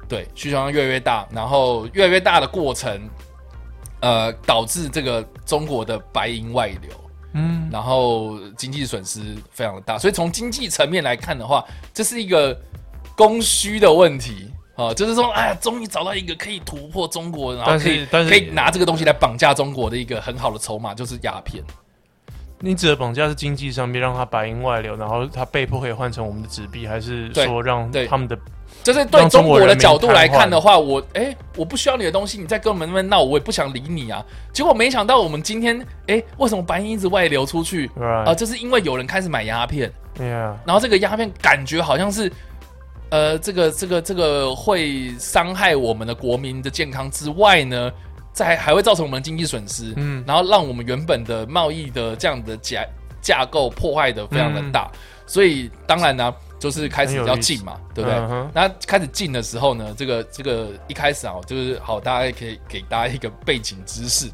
[0.09, 3.01] 对，需求量越来越大，然后越来越大的过程，
[4.01, 6.91] 呃，导致这个中国的白银外流。
[7.35, 12.55] 嗯，然后经济损失非常的大，所以从经济层面来看的话，这是一个
[13.17, 21.65] 供需的问题啊，就是说，哎呀，终于找到一个可以突破中国，然后可以但是可以拿这个东西来绑架中国的一个很好的筹码，就是鸦片。
[22.61, 28.39] 你指的绑架是经济上面让它白银外流，然后它被迫可以换成我们的纸币，还是说让对他们的
[28.83, 34.25] 就是对中国的角度来看的话，我哎，我不需要你的东西，你再跟我们那边闹，我也不想理你啊。
[34.53, 37.91] 结果没想到我们今天，哎，为什么白银一直外流出去？
[38.01, 39.91] 啊、就是因为有人开始买鸦片。
[40.67, 42.31] 然后这个鸦片感觉好像是，
[43.09, 47.91] 呃，这个这个这个会伤害我们的国民的健康之外呢，
[48.33, 52.85] 在还会造成我们的经济损失，嗯然后让我们原本的贸易的这样的架
[53.23, 54.91] 架构破坏的非常的大，
[55.27, 58.17] 所以当然呢，就是开始嗯很有意思要禁嘛，对不对？
[58.21, 64.31] 嗯那开始禁的时候呢，这个这个一开始啊，就是好，大家也可以给大家一个背景知识，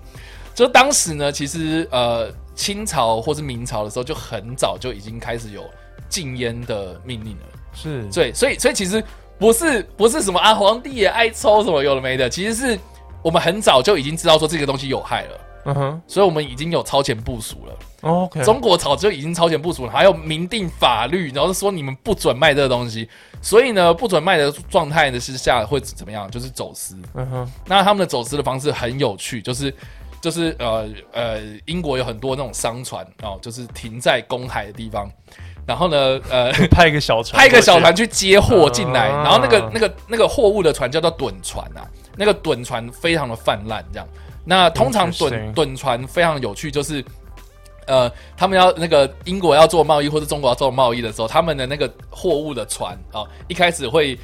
[0.55, 5.65] 就当时呢，其实呃清朝或是明朝的时候，就很早就已经开始有
[6.11, 7.47] 禁烟的命令了。
[7.73, 9.03] 是对，所以所以其实
[9.39, 12.79] 不是不是什么啊，皇帝也爱抽什么有的没的，其实是
[13.23, 15.41] 我们很早就已经知道说这个东西有害了。
[15.65, 17.73] 嗯哼所以我们已经有超前部署了。
[18.01, 23.09] 哦，OK，中国早就已经超前部署了，还有明定法律，然后说你们不准卖这个东西，
[23.43, 26.31] 所以呢，不准卖的状态呢之下会怎么样？
[26.31, 26.97] 就是走私。
[27.15, 29.75] 嗯哼，那他们的走私的方式很有趣，就是
[30.21, 35.11] 就是呃呃，英国有很多那种商船哦，就是停在公海的地方，
[35.67, 41.83] 然后呢，呃， 派一个小船， 派一个小船去接货进来，啊然后那个那个那个货物的船叫做趸船啊，
[42.17, 44.07] 那个趸船非常的泛滥，这样。
[44.45, 47.05] 那通常趸趸船非常有趣，就是
[47.87, 54.19] 呃，他们要那个英国要做贸易或者中国要做贸易的时候，他们的那个货物的船啊、哦，一开始会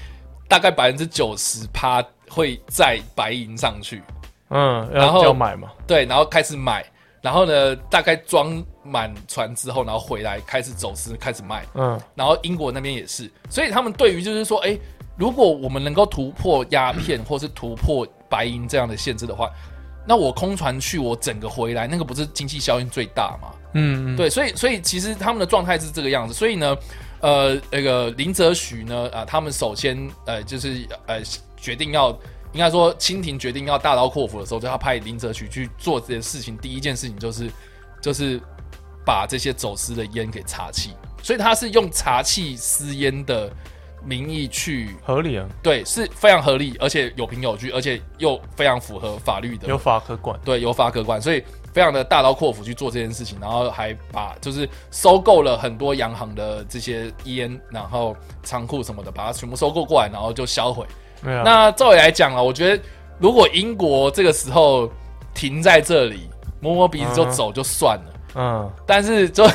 [0.49, 4.03] 大概百分之九十趴会载白银上去，
[4.51, 6.85] 嗯，然后要要买嘛，对，然后开始买，
[7.23, 11.65] 然后呢，大概装满船之后，然后回来开始走私，开始卖。
[11.75, 11.99] 嗯。
[12.15, 14.79] 然后英国那边也是，所以他们对于就是说，哎，
[15.17, 19.51] 如果我们能够突破鸦片或是突破白银这样的限制的话，
[20.07, 23.49] 那我空船去，我整个回来，那个不是经济效应最大嘛？
[23.75, 26.77] 嗯嗯，对，所以所以其实他们的状态是这个样子，所以呢，
[27.21, 31.21] 呃，那个林则徐呢，啊、他们首先呃就是呃
[31.57, 32.17] 决定要。
[32.53, 36.57] 应该说，清廷决定要大刀阔斧的时候，就要派林则徐去做这件事情。
[36.57, 37.51] 第一件事情就是，
[38.01, 38.41] 就是
[39.05, 40.91] 把这些走私的烟给查气，
[41.21, 43.51] 所以他是用查气私烟的
[44.05, 51.43] 名义去，合理啊，对，是非常合理，而且有凭有据，而且又非常符合法律的有法可管，对，有法可管，所以
[51.73, 60.87] 非常的大刀阔斧去做这件事情，然后还把就是收购了很多洋行的这些烟，然后仓库什么的，把它全部收购过来，然后就销毁。
[61.23, 62.83] 对啊，那照理来讲啊，我觉得
[63.19, 64.91] 如果英国这个时候
[65.33, 66.29] 停在这里
[66.61, 69.49] 摸摸鼻子就走就算了，嗯，但是就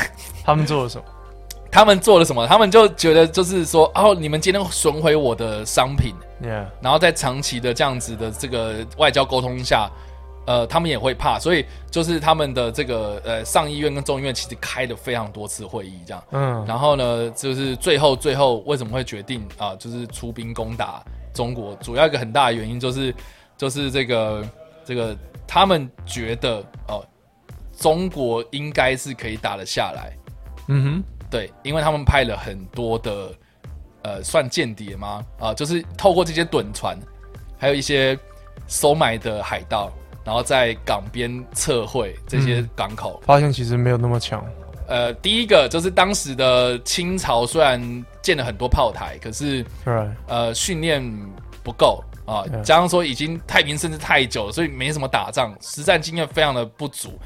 [0.43, 1.03] 他们做了什么？
[1.71, 2.47] 他们做了什么？
[2.47, 6.15] 他们就觉得就是说，哦，你们今天损毁我的商品
[6.81, 9.89] 然后在长期的这样子的这个外交沟通下，
[10.47, 16.23] 呃，他们也会怕，所以就是他们的这个呃上议院跟众议院其实开了非常多次会议，这样。
[16.31, 21.03] 嗯，然后呢，就是最后最后为什么会决定啊、就是出兵攻打
[21.33, 21.75] 中国？
[21.75, 23.13] 主要一个很大的原因就是
[23.57, 24.43] 就是这个
[24.83, 25.15] 这个
[25.45, 27.05] 他们觉得哦、
[27.77, 30.17] 中国应该是可以打得下来，
[30.67, 33.31] 嗯对，因为他们派了很多的
[34.01, 35.23] 呃，算间谍吗？
[35.39, 36.97] 啊、就是透过这些趸船，
[37.57, 38.17] 还有一些
[38.67, 39.91] 收买的海盗，
[40.23, 43.17] 然后在港边测绘这些港口。
[43.21, 44.43] 哼，发现其实没有那么强，
[44.87, 47.79] 呃，第一个就是当时的清朝虽然
[48.21, 49.93] 建了很多炮台，可是对，
[50.27, 51.03] 呃训练
[51.61, 57.19] 不够啊，嗯加上说已经太平甚至太久了，所以没什么打仗，实战经验非常的不足。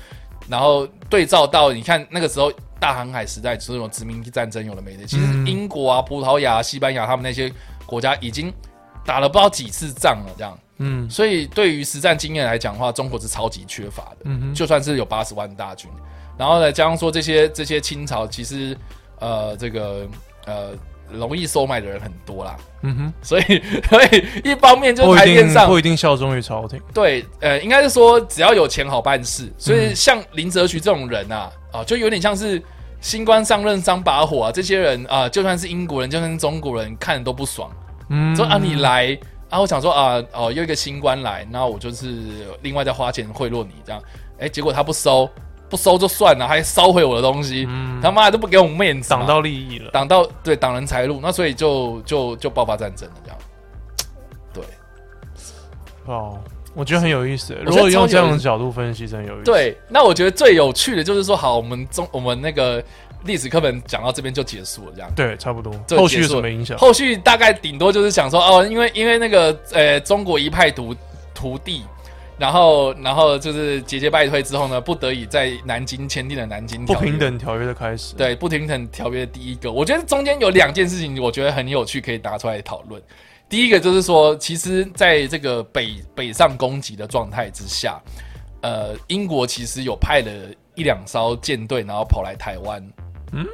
[0.50, 2.52] 然后对照到你看那个时候
[2.84, 7.50] 大航海时代，就是有殖民地战争有了没的，其实嗯英国啊、葡萄牙、西班牙他们那些
[7.86, 8.52] 国家已经
[9.06, 10.60] 打了不知道几次仗了，这样。
[10.80, 14.18] 嗯所以对于实战经验来讲的话，中国是超级缺乏的。
[14.26, 15.90] 嗯哼，就算是有八十万大军，
[16.38, 18.78] 然后呢，加上说这些这些清朝其实
[19.20, 20.06] 呃这个
[20.46, 20.72] 呃
[21.12, 23.44] 容易收买的人很多啦，嗯哼，所以
[23.90, 32.62] 所以一方面就台面上定不一定效忠于朝廷，对呃应该是说只要有钱好办事，所以像林则徐这种人啊啊就有点像是。
[33.04, 34.50] 新官上任三把火啊！
[34.50, 37.70] 这些人啊，就算是英国人，就算是中国人，看都不爽。
[38.08, 42.16] 嗯，说啊，你来啊，我想说啊，哦，又一个新官来，那我就是
[42.62, 44.02] 另外再花钱贿赂你这样，
[44.40, 45.30] 哎，结果他不收，
[45.74, 53.38] 不收就算了，还烧毁我的东西，嗯他妈的都不给我们面子，挡到利益了，挡到对挡人财路，那所以就就就爆发战争了这样。
[54.54, 54.64] 对
[56.06, 56.38] 哦，
[56.76, 57.58] 我觉得很有意思。
[57.66, 62.84] 如果用这样的角度分析，真有意思。，对，那我觉得最有趣的就是说，好，我们中我们那个
[63.24, 65.12] 历史课本讲到这边就结束了这样。
[65.16, 65.74] 对，差不多。
[65.88, 66.78] 就后续什么影响？
[66.78, 70.96] 后续大概顶多就是想说，哦，因为因为那个呃中国一派独
[71.34, 71.82] 徒弟，
[72.38, 83.02] 然后然后就是节节败退之后呢，不得已在南京签订了南京不条约平等条约的开始。，对不平等条约的第一个，我觉得中间有两件事情，我觉得很有趣，可以拿出来讨论。
[83.48, 88.02] 第一个就是说，其实在这个北北上攻击的状态之下，
[88.62, 90.32] 呃，英国其实有派了
[90.74, 92.82] 一两艘舰队，然后跑来台湾。
[93.32, 93.46] 嗯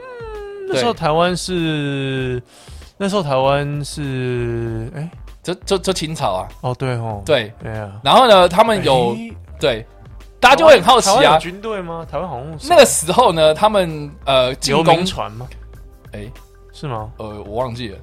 [0.71, 2.39] 那时候台湾是，
[2.95, 5.09] 那时候台湾是，哎，
[5.53, 7.51] 就就就清朝啊，哦，对哦，对。
[7.61, 7.91] 对啊。
[8.03, 9.85] 然后呢，他们有诶对，
[10.39, 11.39] 大家就会很好奇啊有。
[11.39, 12.05] 军队吗？
[12.09, 15.47] 台湾好像是那个时候呢，他们呃进流攻民船吗？
[16.13, 16.31] 哎
[16.73, 17.09] 是吗？
[17.17, 17.97] 呃我忘记了，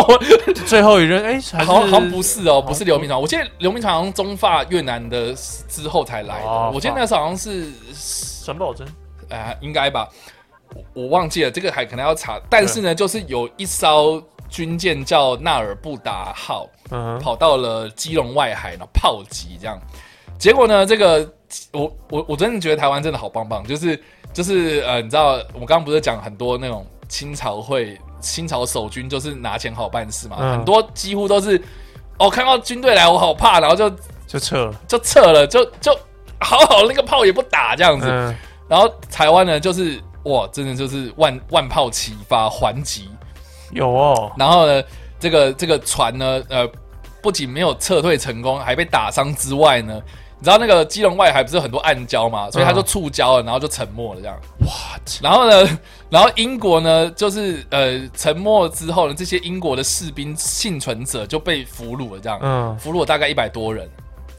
[0.66, 3.18] 最后一任哎，好像好像不是哦，不是流民船。
[3.20, 5.32] 我记得流民船好像中法越南的
[5.68, 8.84] 之后才来的，哦我记得那时候好像是沈葆桢。
[9.30, 10.08] 呃应该吧，
[10.74, 12.38] 我我忘记了，这个还可能要查。
[12.50, 19.78] 但是呢，就是有一艘军舰叫纳尔布达号，嗯，跑到了基隆外海，然后炮击这样。
[20.38, 21.30] 结果呢，这个
[21.72, 24.00] 我我我真的觉得台湾真的好棒棒，就是
[24.32, 31.60] 就是呃，你知道我刚刚不是讲很多那种清朝会清朝守军就是拿钱好办事嘛，嗯很多几乎都是
[32.18, 33.90] 哦看到军队来我好怕，然后就
[34.26, 34.74] 就撤了。
[34.88, 35.92] 就撤了，就就
[36.38, 38.06] 好好那个炮也不打这样子。
[38.10, 38.34] 嗯，
[38.66, 43.10] 然后台湾呢，就是哇，真的就是万万炮齐发还击，
[43.72, 44.82] 有哦，然后呢，
[45.20, 46.68] 这个这个船呢，呃，
[47.22, 50.00] 不仅没有撤退成功，还被打伤之外呢，
[50.38, 54.36] 你知道那个基隆外海不是有很多暗礁嘛，所以它就触礁了，然后就沉没了这样。
[55.22, 55.78] 然后呢，
[56.08, 62.38] 然后英国呢，就是呃沉没之后呢，这些英国的士兵幸存者就被俘虏了这样。
[62.42, 63.88] 嗯，俘虏了大概一百多人。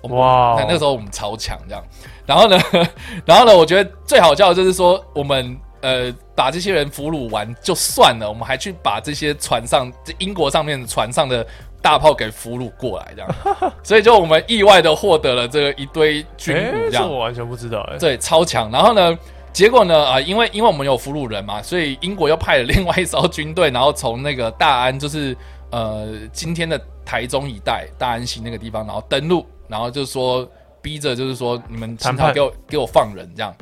[0.09, 1.83] 哇那个时候我们超强这样，
[2.25, 2.57] 然后呢，
[3.23, 11.45] 然后呢，我觉得最好笑的就是说，我们呃把这些人俘虏完就算了，我们还去把这些船上这英国上面船上的
[11.81, 13.35] 大炮给俘虏过来，这样，
[13.83, 17.97] 所以就我们意外的获得了这个一堆军哎武这样，这我完全不知道哎。
[17.97, 18.69] 对，超强。
[18.71, 19.17] 然后呢，
[19.51, 25.35] 结果呢，啊、因为因为我们有俘虏人嘛，所以英国又派了另外一艘军队，然后从那个大安，就是
[25.71, 30.47] 呃今天的台中一带大安溪那个地方，然后登陆，然后就说
[30.81, 33.53] 逼着就是说你们清谈判朝给我给我放人这样。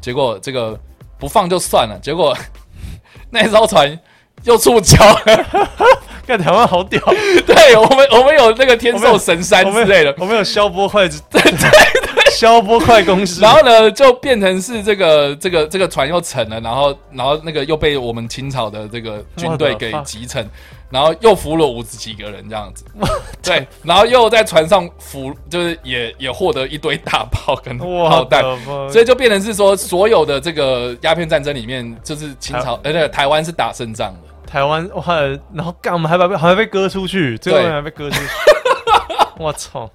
[0.00, 0.78] 结果这个
[1.18, 2.36] 不放就算了，结果
[3.30, 3.98] 那艘船
[4.44, 5.68] 又触礁了。
[6.26, 7.00] 看台湾好屌，
[7.46, 13.40] 对我们我们有那个天寿神山之类的，我们有消波快，对对对，消波快公司。
[13.40, 19.92] 然后呢，就变成是这个这个这个船又沉了，然后然后那个又被我们清朝的这个军队给？
[20.02, 20.44] 击沉，
[20.90, 22.84] 然后又俘了五十几个人这样子，
[23.42, 34.20] 对，然后又在船上俘，就是也也获得一堆大炮跟炮弹，所所以就变成是说，所有的这个鸦片战争里面，就是清朝呃，对，台湾是打胜仗的。
[34.50, 35.04] 台湾哇，
[35.52, 38.26] 然后干我们还把还被割出去，最后还被割出去。
[39.38, 39.90] 我操！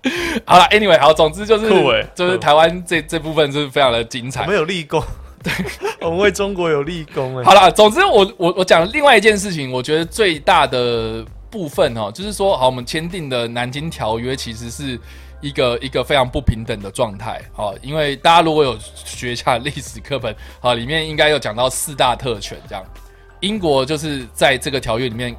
[0.46, 1.68] 好了，anyway，好，总之就是
[2.14, 4.48] 就是台湾这这部分是非常的精彩我。
[4.48, 5.02] 们有立功，
[5.44, 5.52] 对，
[6.02, 7.44] 我们为中国有立功哎。
[7.44, 15.00] 好啦，总之我我我讲另外一件事情，我觉得最大的部分哦，就是说，好，我们签订的南京条约其实是
[15.42, 22.86] 一个一个非常不平等的状态，好，因为大家如果有学一下历史课本，好，里面应该有讲到四大特权，这样，
[23.40, 25.36] 英国就是在这个条约里面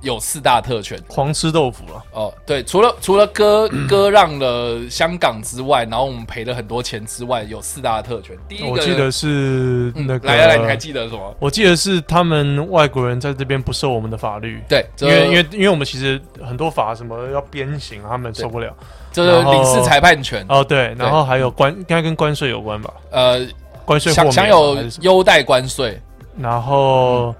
[0.00, 8.36] 有四大特权，狂吃豆腐了，哦，对，除了除了割 割让了香港之外，然后我们赔了很多钱之外，有四大特权。
[8.48, 11.34] 第一个，我记得是嗯那个，来来来，你还记得什么？
[11.38, 18.74] 我记得是他们外国人在这边不受我们的法律，对，因为因为因为我们其实很多法什么要鞭刑，他们受不了。
[19.12, 22.94] 这是然后领事裁判权，哦，对，然后还有关，应该跟关税有关吧？
[23.10, 23.44] 呃，
[23.84, 24.76] 关税享享有？
[25.00, 26.00] 优待关税。
[26.38, 27.34] 然后啊，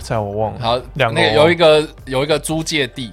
[0.00, 3.12] 在我忘了，好，两个那个有一个有一个租借地，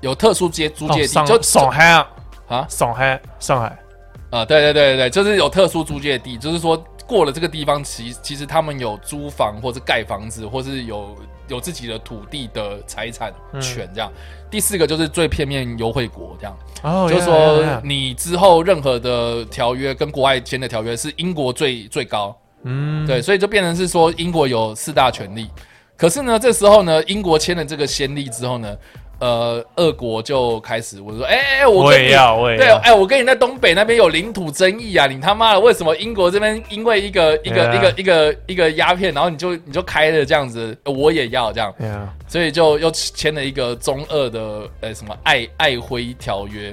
[0.00, 2.08] 有特殊接租借地，就上海啊，
[2.48, 2.66] 啊？
[2.68, 3.78] 上海，上海，
[4.30, 11.16] 啊，对对对对对，就是有特殊租借地，就是说过了这个地方，其其实他们有租房或者盖房子，或是有
[11.48, 14.12] 有自己的土地的财产权这样。
[14.50, 25.50] 第四个就是最片面优惠国这样，哦，就是说你之后任何的条约跟国外签的条约是英国最最高，嗯，对，所以就变成是说英国有四大权利。
[25.98, 28.76] 可是呢，这时候呢，英国签了这个先例之后呢，
[29.18, 35.08] 呃，俄国就开始我说，哎、哎、我我跟你也要，我也对，要，哎、我跟你在东北那边有领土争议啊！
[35.08, 41.74] 你他妈的为什么英国这边因为一个一个、一个一个一个鸦片，然后你就你就开了这样子，呃我也要这样，
[42.28, 46.72] 所以就又签了一个中俄的呃什么爱爱辉条约。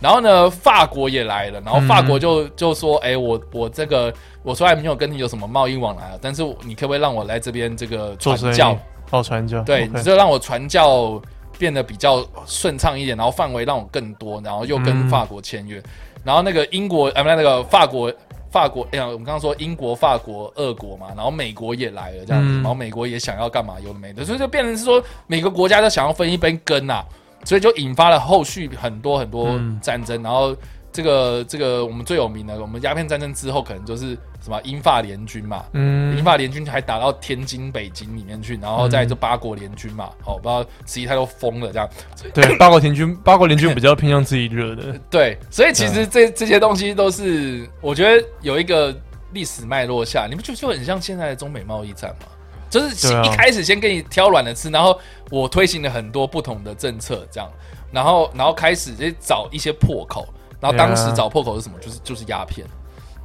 [0.00, 4.10] 然后呢，法国也来了，然后法国就、就说，哎、我我这个
[4.42, 8.76] 我虽然没有跟你有什么贸易往来啊，但是你可不可以让我来这边这个传教？，
[9.10, 11.20] 哦，传教，对你就让我传教
[11.58, 15.82] 变得比较顺畅一点，然后范围让我更多，然后又跟嗯法国签约，
[16.24, 18.12] 然后那个英国呃不那个法国。
[18.52, 27.00] 法国，哎呀，我们刚刚说英国、法国、俄国嘛，然后美国也来了这样子，嗯然后美国也想要干嘛，有的没的，所以就变成是说每个国家都想要分一杯羹呐、
[27.44, 30.52] 所以就引发了后续很多很多嗯战争，然后
[30.92, 36.16] 这个这个我们最有名的，我们鸦片战争之后可能就是什么英法联军嘛，嗯。
[36.16, 41.88] 英嗯，法联军还打到天津、北京里面去，然后再就八国联军嘛，哦，不知道十一太都疯了这样。
[42.34, 48.94] 对， 八国联军，八国联军比较偏向自己惹的， 对，所以其实这这些东西都是，我觉得有一个
[49.32, 52.26] 历史脉络下，你不觉得就很像现在的中美贸易战吗？
[52.68, 54.98] 就是一开始先给你挑软的吃，然后
[55.30, 57.50] 我推行了很多不同的政策，这样，
[57.92, 60.28] 然后然后开始就找一些破口，
[60.60, 61.78] 然后当时找破口是什么？
[61.80, 62.66] 就是就是鸦片。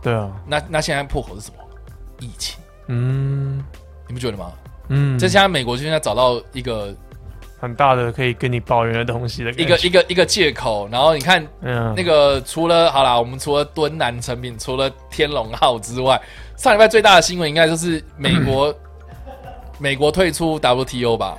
[0.01, 1.55] 对啊，那那现在破口是什么？
[2.19, 3.63] 疫情，嗯
[4.07, 4.51] 你不觉得吗？
[4.89, 6.93] 嗯，这现在美国现在找到一个
[7.59, 10.87] 很大的可以跟你抱怨的东西的一个一个一个借口。
[10.91, 16.21] 然后你看嗯那个，除了好啦，我们除了敦南成品，除了天龙号之外，
[16.55, 18.73] 上礼拜最大的新闻应该就是美国
[19.79, 21.37] 美国退出 WTO 吧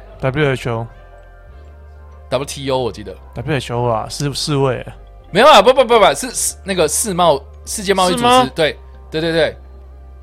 [2.29, 4.85] WHO？WTO 我记得 WHO 啊，世世卫
[5.31, 8.79] 没有啊，不不不不，是是那个世贸世界贸易组织，对
[9.11, 9.57] 对对对，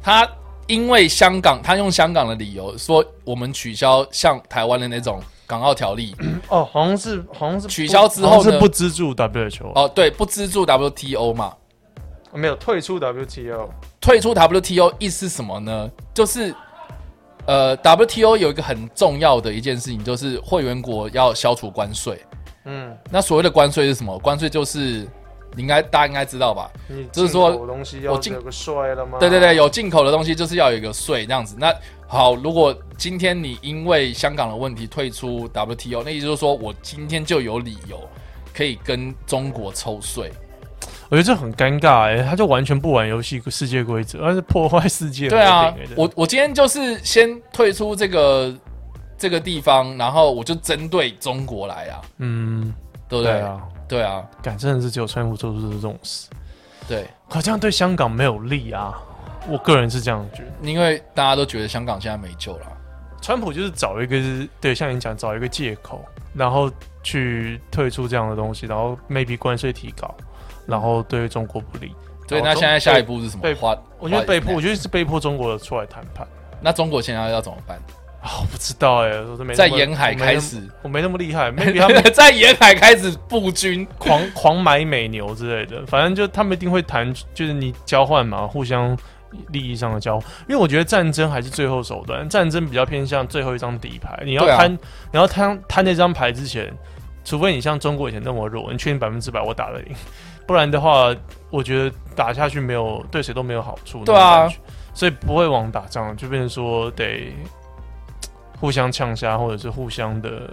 [0.01, 0.27] 他
[0.67, 6.15] 因为香港，他用香港的理由说我们取消像台湾的那种港澳条例，
[6.49, 11.53] 哦，好像是好像是取消之后是不资助 WHO 哦对，不资助 WTO 嘛，
[12.33, 13.69] 没有退出 WTO
[13.99, 15.91] 退出 WTO 意思是什么呢？
[16.13, 16.55] 就是
[17.45, 22.21] 呃，WTO 有一个很重要的一件事情，就是会员国要消除关税。
[22.65, 24.17] 嗯，那所谓的关税是什么？
[24.19, 25.07] 关税就是
[25.55, 26.71] 你应该大家应该知道吧？
[26.87, 29.17] 你就是说我进要有个税了吗？
[29.19, 31.55] 对对对，有进口的东西就是要有一个税这样子。
[31.59, 31.73] 那
[32.07, 37.99] 好，如果今天你因为香港的问题退出 WTO，那意思就是说我今天就有理由
[38.53, 40.31] 可以跟中国抽税。
[41.09, 48.51] 我觉得这很尴尬哎、他就完全不玩游戏世界规则，而是破坏世界和对啊我我今天就是先退出这个
[49.23, 52.73] 这个地方，然后我就针对中国来啊，嗯，
[53.07, 53.31] 对不对？
[53.31, 56.27] 对啊，对啊，敢真的是只有川普做出这种事，
[56.89, 58.99] 对，可这样对香港没有利啊，
[59.47, 60.69] 我个人是这样觉得。
[60.69, 62.67] 因为大家都觉得香港现在没救了。
[63.21, 64.17] 川普就是找一个
[64.59, 66.69] 对，像你讲找一个借口，然后
[67.01, 70.13] 去退出这样的东西，然后 maybe 关税提高，
[70.67, 71.95] 然后对中国不利。
[72.27, 73.55] 所以然后那现在下一步是什么被？
[73.55, 76.27] 迫，我觉得被迫，我觉得是被迫中国出来谈判
[76.61, 77.79] 那中国现在要怎么办？
[78.23, 83.85] 啊，我不知道哎、我都没那么在沿海开，始，我没那么厉害，maybe 他们 在沿海开始布军。
[83.97, 88.97] 狂狂买美牛之类的，反正就他们一定会谈，就是你交换嘛，互相
[89.49, 90.29] 利益上的交换。
[90.47, 94.17] 因为我觉得战争还是最后手段，战争比较偏向最后一张底牌。
[94.23, 94.71] 你要摊，
[95.11, 96.73] 你要摊摊那张牌之前，
[97.25, 99.87] 除非你像中国以前那么弱，你确定百分之百我打得赢，
[100.47, 101.13] 不然的话，
[101.49, 104.05] 我觉得打下去没有对谁都没有好处。
[104.05, 104.49] 对啊
[104.93, 107.33] 所以不会往打仗，就变成说得
[108.63, 110.49] 互相呛虾，或者是互相的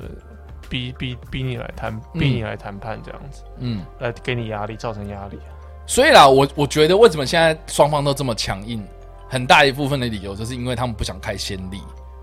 [0.69, 3.45] 逼逼逼你来谈，逼你来谈判这样子。
[3.61, 5.39] 嗯，来给你压力，造成压力。
[5.87, 8.85] 所以啦，我我觉得为什么现在双方都这么强硬，
[9.29, 11.81] 很大一部分的理由就是因为他们不想开先例，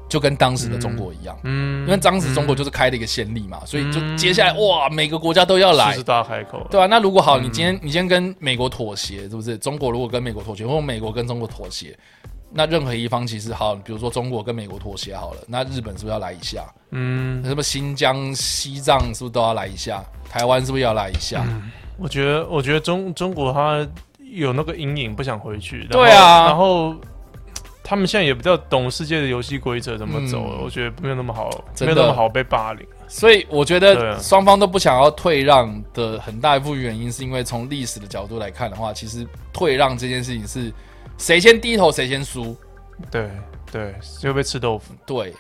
[0.10, 1.40] 就跟当时的中国一样。
[1.44, 9.58] 嗯，因为当时中国就是开了一个先例嘛，所以就接下来哇，每个国家都要来狮子，大开口，对啊，那如果好，嗯你今天你今天跟美国妥协，是不是？
[9.58, 11.98] 中国如果跟美国妥协，或者美国跟中国妥协，
[12.52, 16.64] 那任何一方其实好，比如说中国跟美国妥协好了，那日本是不是要来一下？
[16.92, 20.04] 嗯，那什么新疆、西藏是不是都要来一下？
[20.30, 21.46] 台湾是不是要来一下？
[21.98, 23.86] 我觉得，我觉得中中国他
[24.32, 25.86] 有那个阴影，不想回去。
[25.90, 26.96] 对啊然后
[27.84, 31.50] 他们现在也比较懂世界的游戏规则怎么走了，嗯我觉得没有那么好，
[31.80, 32.86] 没有那么好被霸凌。
[33.08, 40.72] 所以我觉得双方都不想要退让的很大一部分原因，是因为从历史的角度来看的话，其实退让这件事情是
[41.18, 42.56] 谁先低头谁先输。
[43.12, 43.30] 对
[43.72, 44.94] 对，就被吃豆腐。
[45.06, 45.34] 对，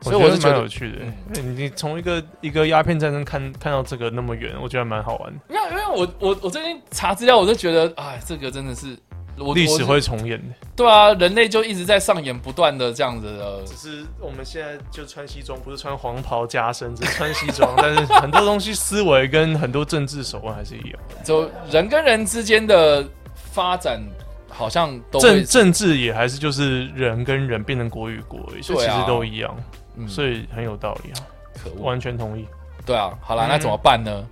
[0.00, 0.98] 所以我是觉得蛮有，趣的。
[0.98, 5.40] 欸你你从一个一个鸦片战争看看到这个那么远，我觉得蛮好玩的。
[5.48, 8.96] 因为因为我我我最近查资料，我就觉得，哎，这个真的是
[9.38, 10.54] 我历史会重演的。
[10.76, 17.72] 对啊，人类就一直在上演不断的这样子的只是我们现在就穿西装，不是穿黄袍加身，只是穿西装。
[17.78, 21.00] 但是很多东西思维跟很多政治手腕还是一样。
[21.24, 24.02] 就人跟人之间的发展，
[24.60, 29.56] 好像都政政治也还是就是人跟人变成国与国，所以其实都一样，
[29.96, 31.24] 嗯所以很有道理啊，
[31.64, 31.70] 可。
[31.82, 32.46] 完全同意。
[32.84, 34.22] 对啊，好啦，嗯那怎么办呢？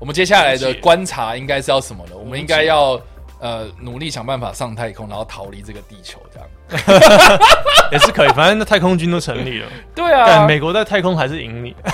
[0.00, 2.16] 我们接下来的观察应该是要什么呢？
[2.16, 3.00] 我们解应该要
[3.38, 6.48] 呃努力想办法上太空，然后逃离这个地球，这样。
[7.92, 11.76] 也是可以，反正那太空军都成立了， 对啊但，美国在太空还是赢你。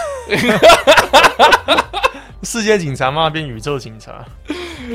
[2.42, 4.24] 世界警察嘛变宇宙警察，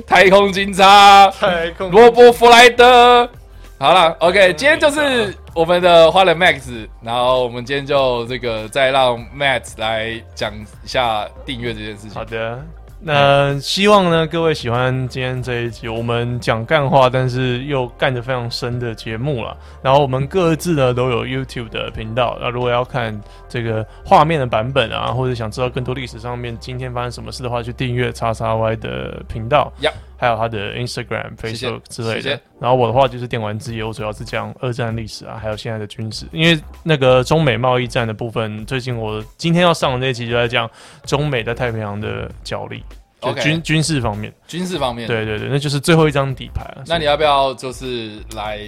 [0.07, 3.29] 太空警察太空罗伯弗莱德。
[3.77, 12.23] 好了，OK，今天就是我们的花了 Max，然后我们今天就这个再让 Matt 来讲一下订阅这件事情好。
[12.23, 12.57] 的，
[13.07, 19.55] 那希望呢各位喜欢今天这一集我们讲干话，但是又干得非常深的节目了。
[19.83, 23.15] 然后我们各自呢都有 YouTube 的频道，那如果要看
[23.47, 29.71] 这个画面的版本啊，或者想知道更多历史上面今天发生什么事的话，去订阅叉叉 Y 的频道。
[29.81, 32.39] 呀还有他的 Instagram、Facebook 之类的。
[32.59, 36.25] 然后我的话就是电玩之夜，我主要是讲二战历史啊，还有现在的军事。
[36.31, 40.69] 因为那个中美贸易战的部分，最近我今天要上的那一集就在讲
[41.03, 42.83] 中美在太平洋的角力，
[43.21, 44.33] 就军军事方面。
[44.47, 46.83] 军事方面，，对对对，那就是最后一张底牌了。
[46.87, 48.59] 那你要不要就是来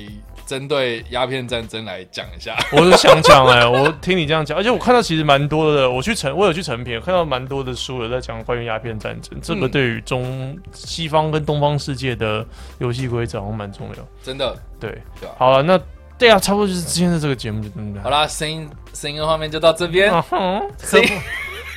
[0.47, 2.57] 针对鸦片战争来讲一下。
[2.71, 12.43] 我是想讲哎、我听你这样讲，而且我看到其实蛮多的，我去成我有去成品，看到蛮多的书有在讲关于鸦片战争，这个嗯对于中西方跟东方世界的
[12.79, 14.07] 游戏规则好像蛮重要。
[14.23, 14.99] 真的，对，
[15.37, 15.79] 好了，那
[16.17, 20.11] 对啊，差不多就是今天的这个节目就真的好啦，声音声音的画面就到这边。
[20.11, 21.09] 啊哼声音。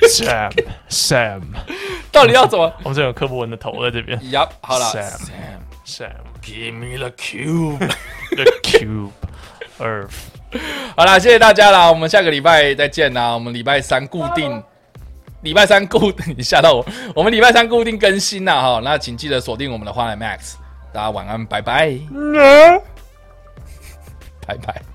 [0.01, 0.51] Sam
[0.89, 1.41] Sam，
[2.11, 2.73] 到底要怎么？
[2.81, 5.59] 我们这有科博文的头在这边？Yup，好了 Sam
[5.91, 7.79] ，Sam，give Sam me the cube。
[8.31, 9.11] the cube
[9.79, 10.13] Earth。
[10.95, 13.33] 好啦，谢谢大家啦，我们下个礼拜再见啦。
[13.33, 14.61] 我们礼拜三固定，
[15.41, 16.85] 礼拜三固定，你吓到我，
[17.15, 18.81] 我们礼拜三固定更新啦哈。
[18.83, 20.55] 那请记得锁定我们的花来 Max，
[20.91, 21.97] 大家晚安，拜拜，
[24.45, 24.90] 拜拜。